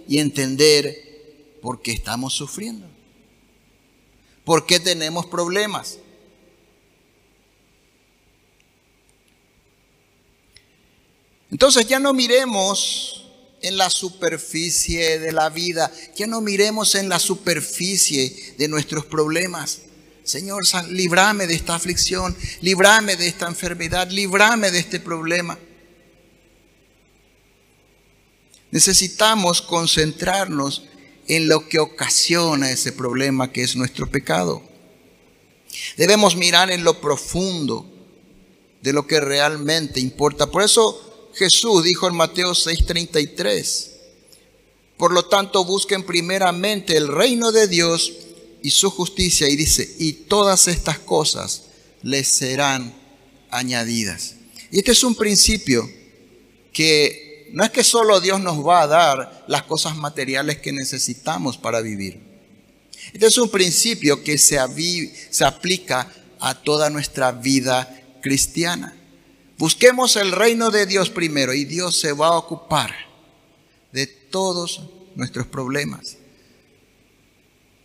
y 0.06 0.18
entender 0.18 1.58
por 1.62 1.82
qué 1.82 1.92
estamos 1.92 2.34
sufriendo. 2.34 2.86
¿Por 4.44 4.66
qué 4.66 4.80
tenemos 4.80 5.26
problemas? 5.26 5.98
Entonces 11.50 11.86
ya 11.86 11.98
no 11.98 12.14
miremos 12.14 13.26
en 13.62 13.76
la 13.76 13.90
superficie 13.90 15.18
de 15.18 15.32
la 15.32 15.50
vida, 15.50 15.92
ya 16.16 16.26
no 16.26 16.40
miremos 16.40 16.94
en 16.94 17.08
la 17.08 17.18
superficie 17.18 18.54
de 18.56 18.68
nuestros 18.68 19.04
problemas. 19.04 19.82
Señor, 20.30 20.62
librame 20.90 21.48
de 21.48 21.54
esta 21.54 21.74
aflicción, 21.74 22.36
librame 22.60 23.16
de 23.16 23.26
esta 23.26 23.48
enfermedad, 23.48 24.08
librame 24.12 24.70
de 24.70 24.78
este 24.78 25.00
problema. 25.00 25.58
Necesitamos 28.70 29.60
concentrarnos 29.60 30.84
en 31.26 31.48
lo 31.48 31.68
que 31.68 31.80
ocasiona 31.80 32.70
ese 32.70 32.92
problema 32.92 33.50
que 33.50 33.62
es 33.62 33.74
nuestro 33.74 34.08
pecado. 34.08 34.62
Debemos 35.96 36.36
mirar 36.36 36.70
en 36.70 36.84
lo 36.84 37.00
profundo 37.00 37.84
de 38.82 38.92
lo 38.92 39.08
que 39.08 39.18
realmente 39.18 39.98
importa. 39.98 40.48
Por 40.48 40.62
eso 40.62 41.32
Jesús 41.34 41.82
dijo 41.82 42.06
en 42.06 42.14
Mateo 42.14 42.54
6:33, 42.54 43.90
por 44.96 45.12
lo 45.12 45.24
tanto 45.24 45.64
busquen 45.64 46.04
primeramente 46.04 46.96
el 46.96 47.08
reino 47.08 47.50
de 47.50 47.66
Dios 47.66 48.12
y 48.62 48.70
su 48.70 48.90
justicia 48.90 49.48
y 49.48 49.56
dice, 49.56 49.96
y 49.98 50.12
todas 50.12 50.68
estas 50.68 50.98
cosas 50.98 51.64
les 52.02 52.28
serán 52.28 52.94
añadidas. 53.50 54.34
Y 54.70 54.78
este 54.78 54.92
es 54.92 55.02
un 55.02 55.14
principio 55.14 55.88
que 56.72 57.50
no 57.52 57.64
es 57.64 57.70
que 57.70 57.82
solo 57.82 58.20
Dios 58.20 58.40
nos 58.40 58.64
va 58.64 58.82
a 58.82 58.86
dar 58.86 59.44
las 59.48 59.64
cosas 59.64 59.96
materiales 59.96 60.58
que 60.58 60.72
necesitamos 60.72 61.58
para 61.58 61.80
vivir. 61.80 62.20
Este 63.12 63.26
es 63.26 63.38
un 63.38 63.48
principio 63.48 64.22
que 64.22 64.38
se, 64.38 64.58
se 65.30 65.44
aplica 65.44 66.12
a 66.38 66.54
toda 66.54 66.90
nuestra 66.90 67.32
vida 67.32 68.02
cristiana. 68.22 68.96
Busquemos 69.58 70.16
el 70.16 70.32
reino 70.32 70.70
de 70.70 70.86
Dios 70.86 71.10
primero 71.10 71.52
y 71.52 71.64
Dios 71.64 71.98
se 71.98 72.12
va 72.12 72.28
a 72.28 72.38
ocupar 72.38 72.94
de 73.92 74.06
todos 74.06 74.82
nuestros 75.16 75.46
problemas. 75.46 76.16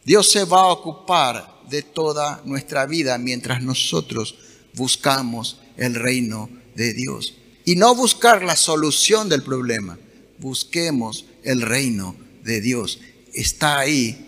Dios 0.06 0.32
se 0.32 0.46
va 0.46 0.62
a 0.62 0.68
ocupar 0.68 1.62
de 1.70 1.82
toda 1.82 2.42
nuestra 2.46 2.86
vida 2.86 3.18
mientras 3.18 3.64
nosotros 3.64 4.36
buscamos 4.76 5.60
el 5.78 5.96
reino 5.96 6.50
de 6.76 6.94
Dios. 6.94 7.34
Y 7.66 7.76
no 7.76 7.96
buscar 7.96 8.44
la 8.44 8.56
solución 8.56 9.30
del 9.30 9.42
problema, 9.42 9.98
busquemos 10.38 11.26
el 11.44 11.64
reino 11.64 12.16
de 12.44 12.62
Dios. 12.62 13.00
Está 13.34 13.80
ahí 13.80 14.28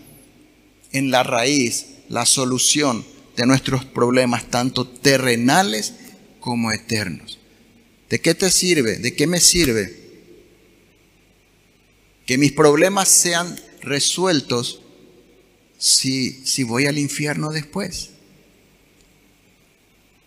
en 0.90 1.12
la 1.12 1.22
raíz 1.22 1.86
la 2.08 2.26
solución 2.26 3.04
de 3.36 3.46
nuestros 3.46 3.84
problemas, 3.84 4.50
tanto 4.50 4.86
terrenales 4.86 5.94
como 6.40 6.72
eternos. 6.72 7.38
¿De 8.08 8.20
qué 8.20 8.34
te 8.34 8.50
sirve? 8.50 8.96
¿De 8.96 9.14
qué 9.14 9.28
me 9.28 9.38
sirve? 9.38 9.96
Que 12.26 12.36
mis 12.36 12.52
problemas 12.52 13.08
sean 13.08 13.58
resueltos 13.82 14.80
si, 15.78 16.44
si 16.44 16.64
voy 16.64 16.86
al 16.86 16.98
infierno 16.98 17.50
después. 17.50 18.10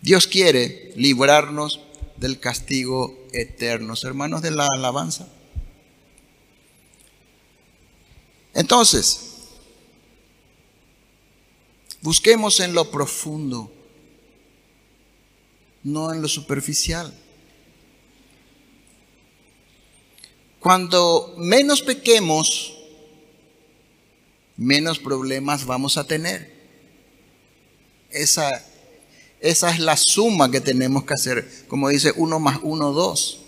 Dios 0.00 0.26
quiere 0.26 0.92
librarnos 0.96 1.80
del 2.16 2.40
castigo 2.40 3.26
eterno. 3.32 3.94
Hermanos 4.02 4.42
de 4.42 4.50
la 4.50 4.66
alabanza. 4.66 5.28
Entonces, 8.54 9.20
busquemos 12.00 12.60
en 12.60 12.74
lo 12.74 12.90
profundo, 12.90 13.72
no 15.84 16.12
en 16.12 16.20
lo 16.20 16.28
superficial. 16.28 17.12
Cuando 20.58 21.34
menos 21.38 21.82
pequemos, 21.82 22.81
menos 24.62 24.98
problemas 24.98 25.66
vamos 25.66 25.96
a 25.98 26.04
tener. 26.04 26.52
Esa, 28.10 28.50
esa 29.40 29.70
es 29.70 29.80
la 29.80 29.96
suma 29.96 30.50
que 30.50 30.60
tenemos 30.60 31.04
que 31.04 31.14
hacer, 31.14 31.66
como 31.68 31.88
dice 31.88 32.12
uno 32.16 32.38
más 32.38 32.60
uno, 32.62 32.92
dos. 32.92 33.40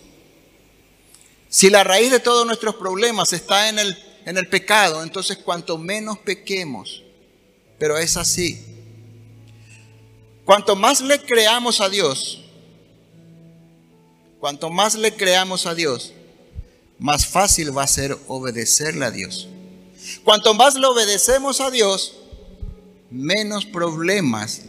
Si 1.49 1.71
la 1.71 1.85
raíz 1.85 2.11
de 2.11 2.19
todos 2.19 2.45
nuestros 2.47 2.75
problemas 2.75 3.33
está 3.33 3.69
en 3.69 3.79
el, 3.79 3.97
en 4.27 4.37
el 4.37 4.49
pecado, 4.49 5.03
entonces 5.03 5.39
cuanto 5.39 5.79
menos 5.79 6.19
pequemos, 6.19 7.05
pero 7.79 7.97
es 7.97 8.17
así. 8.17 8.61
Cuanto 10.45 10.75
más 10.75 11.01
le 11.01 11.21
creamos 11.21 11.81
a 11.81 11.89
Dios, 11.89 12.43
cuanto 14.41 14.69
más 14.69 14.95
le 14.95 15.15
creamos 15.15 15.65
a 15.67 15.75
Dios, 15.75 16.13
más 16.99 17.27
fácil 17.27 17.77
va 17.77 17.85
a 17.85 17.87
ser 17.89 18.19
obedecerle 18.27 19.05
a 19.05 19.11
Dios. 19.11 19.49
Cuanto 20.23 20.55
más 20.55 20.75
le 20.75 20.87
obedecemos 20.87 21.61
a 21.61 21.71
Dios, 21.71 22.15
menos 23.11 23.65
problemas 23.65 24.63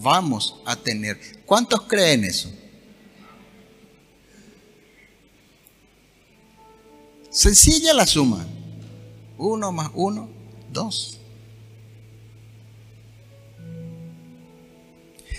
vamos 0.00 0.56
a 0.64 0.76
tener. 0.76 1.18
¿Cuántos 1.44 1.82
creen 1.82 2.24
eso? 2.24 2.50
Sencilla 7.30 7.94
la 7.94 8.06
suma. 8.06 8.46
Uno 9.36 9.70
más 9.70 9.90
uno, 9.94 10.28
dos. 10.72 11.18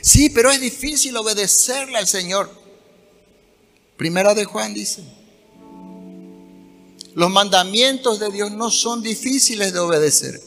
Sí, 0.02 0.30
pero 0.30 0.50
es 0.50 0.62
difícil 0.62 1.16
obedecerle 1.18 1.98
al 1.98 2.08
Señor. 2.08 2.50
Primera 3.98 4.34
de 4.34 4.46
Juan 4.46 4.74
dice. 4.74 5.04
Los 7.16 7.30
mandamientos 7.30 8.20
de 8.20 8.32
Dios 8.32 8.52
no 8.52 8.70
son 8.70 9.02
difíciles 9.02 9.74
de 9.74 9.80
obedecer. 9.80 10.42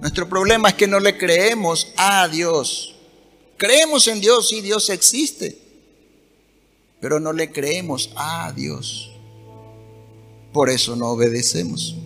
Nuestro 0.00 0.28
problema 0.28 0.70
es 0.70 0.74
que 0.74 0.86
no 0.86 1.00
le 1.00 1.18
creemos 1.18 1.88
a 1.96 2.28
Dios. 2.28 2.94
Creemos 3.56 4.06
en 4.06 4.20
Dios 4.20 4.52
y 4.52 4.60
Dios 4.60 4.88
existe, 4.90 5.58
pero 7.00 7.18
no 7.18 7.32
le 7.32 7.50
creemos 7.50 8.10
a 8.14 8.52
Dios. 8.52 9.10
Por 10.52 10.70
eso 10.70 10.94
no 10.94 11.08
obedecemos. 11.08 11.96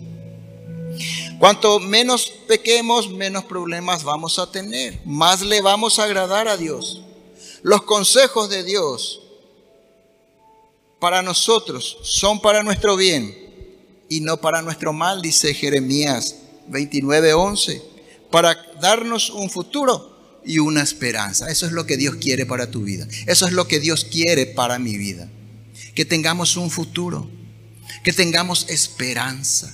Cuanto 1.39 1.79
menos 1.79 2.31
pequemos, 2.47 3.09
menos 3.09 3.43
problemas 3.45 4.03
vamos 4.03 4.39
a 4.39 4.49
tener, 4.49 4.99
más 5.05 5.41
le 5.41 5.61
vamos 5.61 5.99
a 5.99 6.05
agradar 6.05 6.47
a 6.47 6.57
Dios. 6.57 7.01
Los 7.61 7.83
consejos 7.83 8.49
de 8.49 8.63
Dios 8.63 9.21
para 10.99 11.21
nosotros 11.21 11.97
son 12.01 12.39
para 12.39 12.63
nuestro 12.63 12.95
bien 12.95 13.42
y 14.13 14.19
no 14.19 14.37
para 14.37 14.61
nuestro 14.61 14.93
mal, 14.93 15.23
dice 15.23 15.55
Jeremías 15.55 16.35
29:11, 16.69 17.81
para 18.29 18.55
darnos 18.79 19.31
un 19.31 19.49
futuro 19.49 20.39
y 20.45 20.59
una 20.59 20.83
esperanza. 20.83 21.49
Eso 21.49 21.65
es 21.65 21.71
lo 21.71 21.87
que 21.87 21.97
Dios 21.97 22.17
quiere 22.17 22.45
para 22.45 22.69
tu 22.69 22.83
vida. 22.83 23.07
Eso 23.25 23.47
es 23.47 23.53
lo 23.53 23.67
que 23.67 23.79
Dios 23.79 24.05
quiere 24.05 24.45
para 24.45 24.77
mi 24.77 24.97
vida. 24.97 25.27
Que 25.95 26.05
tengamos 26.05 26.57
un 26.57 26.69
futuro, 26.69 27.27
que 28.03 28.13
tengamos 28.13 28.67
esperanza. 28.69 29.73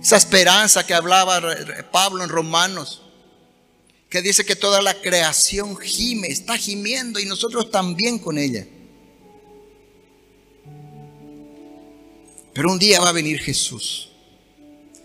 Esa 0.00 0.16
esperanza 0.16 0.86
que 0.86 0.94
hablaba 0.94 1.42
Pablo 1.92 2.24
en 2.24 2.30
Romanos, 2.30 3.02
que 4.08 4.22
dice 4.22 4.46
que 4.46 4.56
toda 4.56 4.80
la 4.80 4.94
creación 4.94 5.76
gime, 5.76 6.28
está 6.28 6.56
gimiendo 6.56 7.20
y 7.20 7.26
nosotros 7.26 7.70
también 7.70 8.18
con 8.18 8.38
ella. 8.38 8.66
Pero 12.54 12.70
un 12.70 12.78
día 12.78 13.00
va 13.00 13.08
a 13.08 13.12
venir 13.12 13.38
Jesús 13.38 14.10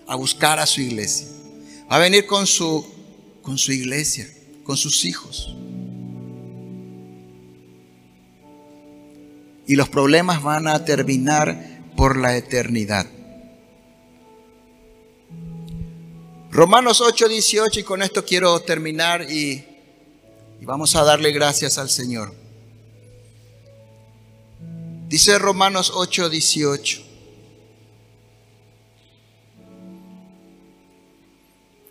a 0.08 0.16
buscar 0.16 0.60
a 0.60 0.66
su 0.66 0.82
iglesia. 0.82 1.28
Va 1.92 1.98
a 1.98 2.00
venir 2.00 2.26
con 2.26 2.46
su, 2.46 2.86
con 3.42 3.58
su 3.58 3.72
iglesia, 3.72 4.30
con 4.64 4.76
sus 4.76 5.06
hijos. 5.06 5.56
Y 9.66 9.76
los 9.76 9.90
problemas 9.90 10.44
van 10.44 10.68
a 10.68 10.84
terminar 10.86 11.82
por 11.96 12.18
la 12.18 12.36
eternidad. 12.36 13.06
Romanos 16.52 17.02
8, 17.02 17.28
18, 17.28 17.82
y 17.82 17.84
con 17.84 18.02
esto 18.02 18.26
quiero 18.26 18.60
terminar 18.62 19.30
y, 19.30 19.64
y 20.60 20.66
vamos 20.66 20.96
a 20.96 21.04
darle 21.04 21.32
gracias 21.32 21.78
al 21.78 21.90
Señor. 21.90 22.34
Dice 25.08 25.38
Romanos 25.38 25.92
8, 25.94 26.30
18. 26.30 27.07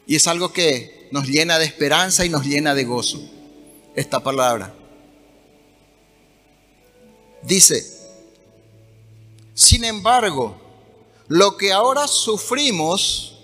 Y 0.07 0.17
es 0.17 0.27
algo 0.27 0.53
que 0.53 1.09
nos 1.11 1.27
llena 1.27 1.59
de 1.59 1.65
esperanza 1.65 2.25
y 2.25 2.29
nos 2.29 2.45
llena 2.45 2.75
de 2.75 2.85
gozo, 2.85 3.21
esta 3.95 4.21
palabra. 4.21 4.75
Dice, 7.43 7.85
sin 9.55 9.85
embargo, 9.85 10.61
lo 11.29 11.57
que 11.57 11.73
ahora 11.73 12.07
sufrimos 12.07 13.39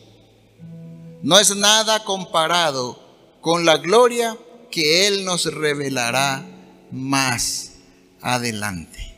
no 1.22 1.38
es 1.38 1.54
nada 1.54 2.04
comparado 2.04 3.00
con 3.40 3.64
la 3.64 3.76
gloria 3.76 4.36
que 4.70 5.06
Él 5.06 5.24
nos 5.24 5.44
revelará 5.46 6.44
más 6.90 7.72
adelante. 8.20 9.14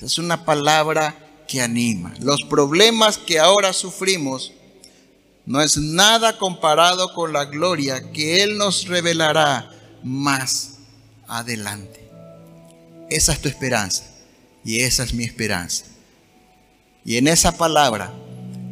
Es 0.00 0.18
una 0.18 0.44
palabra 0.44 1.44
que 1.46 1.60
anima. 1.60 2.14
Los 2.20 2.42
problemas 2.42 3.18
que 3.18 3.38
ahora 3.38 3.72
sufrimos 3.72 4.52
no 5.44 5.60
es 5.60 5.76
nada 5.76 6.38
comparado 6.38 7.12
con 7.14 7.32
la 7.32 7.46
gloria 7.46 8.12
que 8.12 8.42
Él 8.42 8.58
nos 8.58 8.86
revelará 8.86 9.70
más 10.02 10.74
adelante. 11.26 12.08
Esa 13.10 13.32
es 13.32 13.40
tu 13.40 13.48
esperanza 13.48 14.04
y 14.64 14.80
esa 14.80 15.02
es 15.02 15.12
mi 15.14 15.24
esperanza. 15.24 15.84
Y 17.04 17.16
en 17.16 17.26
esa 17.26 17.56
palabra 17.56 18.12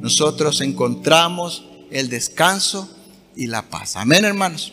nosotros 0.00 0.60
encontramos 0.60 1.64
el 1.90 2.08
descanso 2.08 2.88
y 3.34 3.48
la 3.48 3.62
paz. 3.68 3.96
Amén, 3.96 4.24
hermanos. 4.24 4.72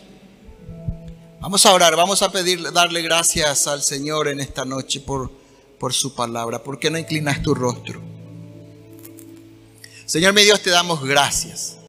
Vamos 1.39 1.65
a 1.65 1.73
orar, 1.73 1.95
vamos 1.95 2.21
a 2.21 2.31
pedir, 2.31 2.71
darle 2.71 3.01
gracias 3.01 3.67
al 3.67 3.81
Señor 3.81 4.27
en 4.27 4.39
esta 4.39 4.65
noche 4.65 4.99
por, 4.99 5.31
por 5.79 5.93
su 5.93 6.13
palabra. 6.13 6.61
¿Por 6.61 6.79
qué 6.79 6.89
no 6.89 6.97
inclinas 6.97 7.41
tu 7.41 7.53
rostro? 7.53 8.01
Señor 10.05 10.33
mi 10.33 10.43
Dios, 10.43 10.61
te 10.61 10.69
damos 10.69 11.03
gracias. 11.03 11.76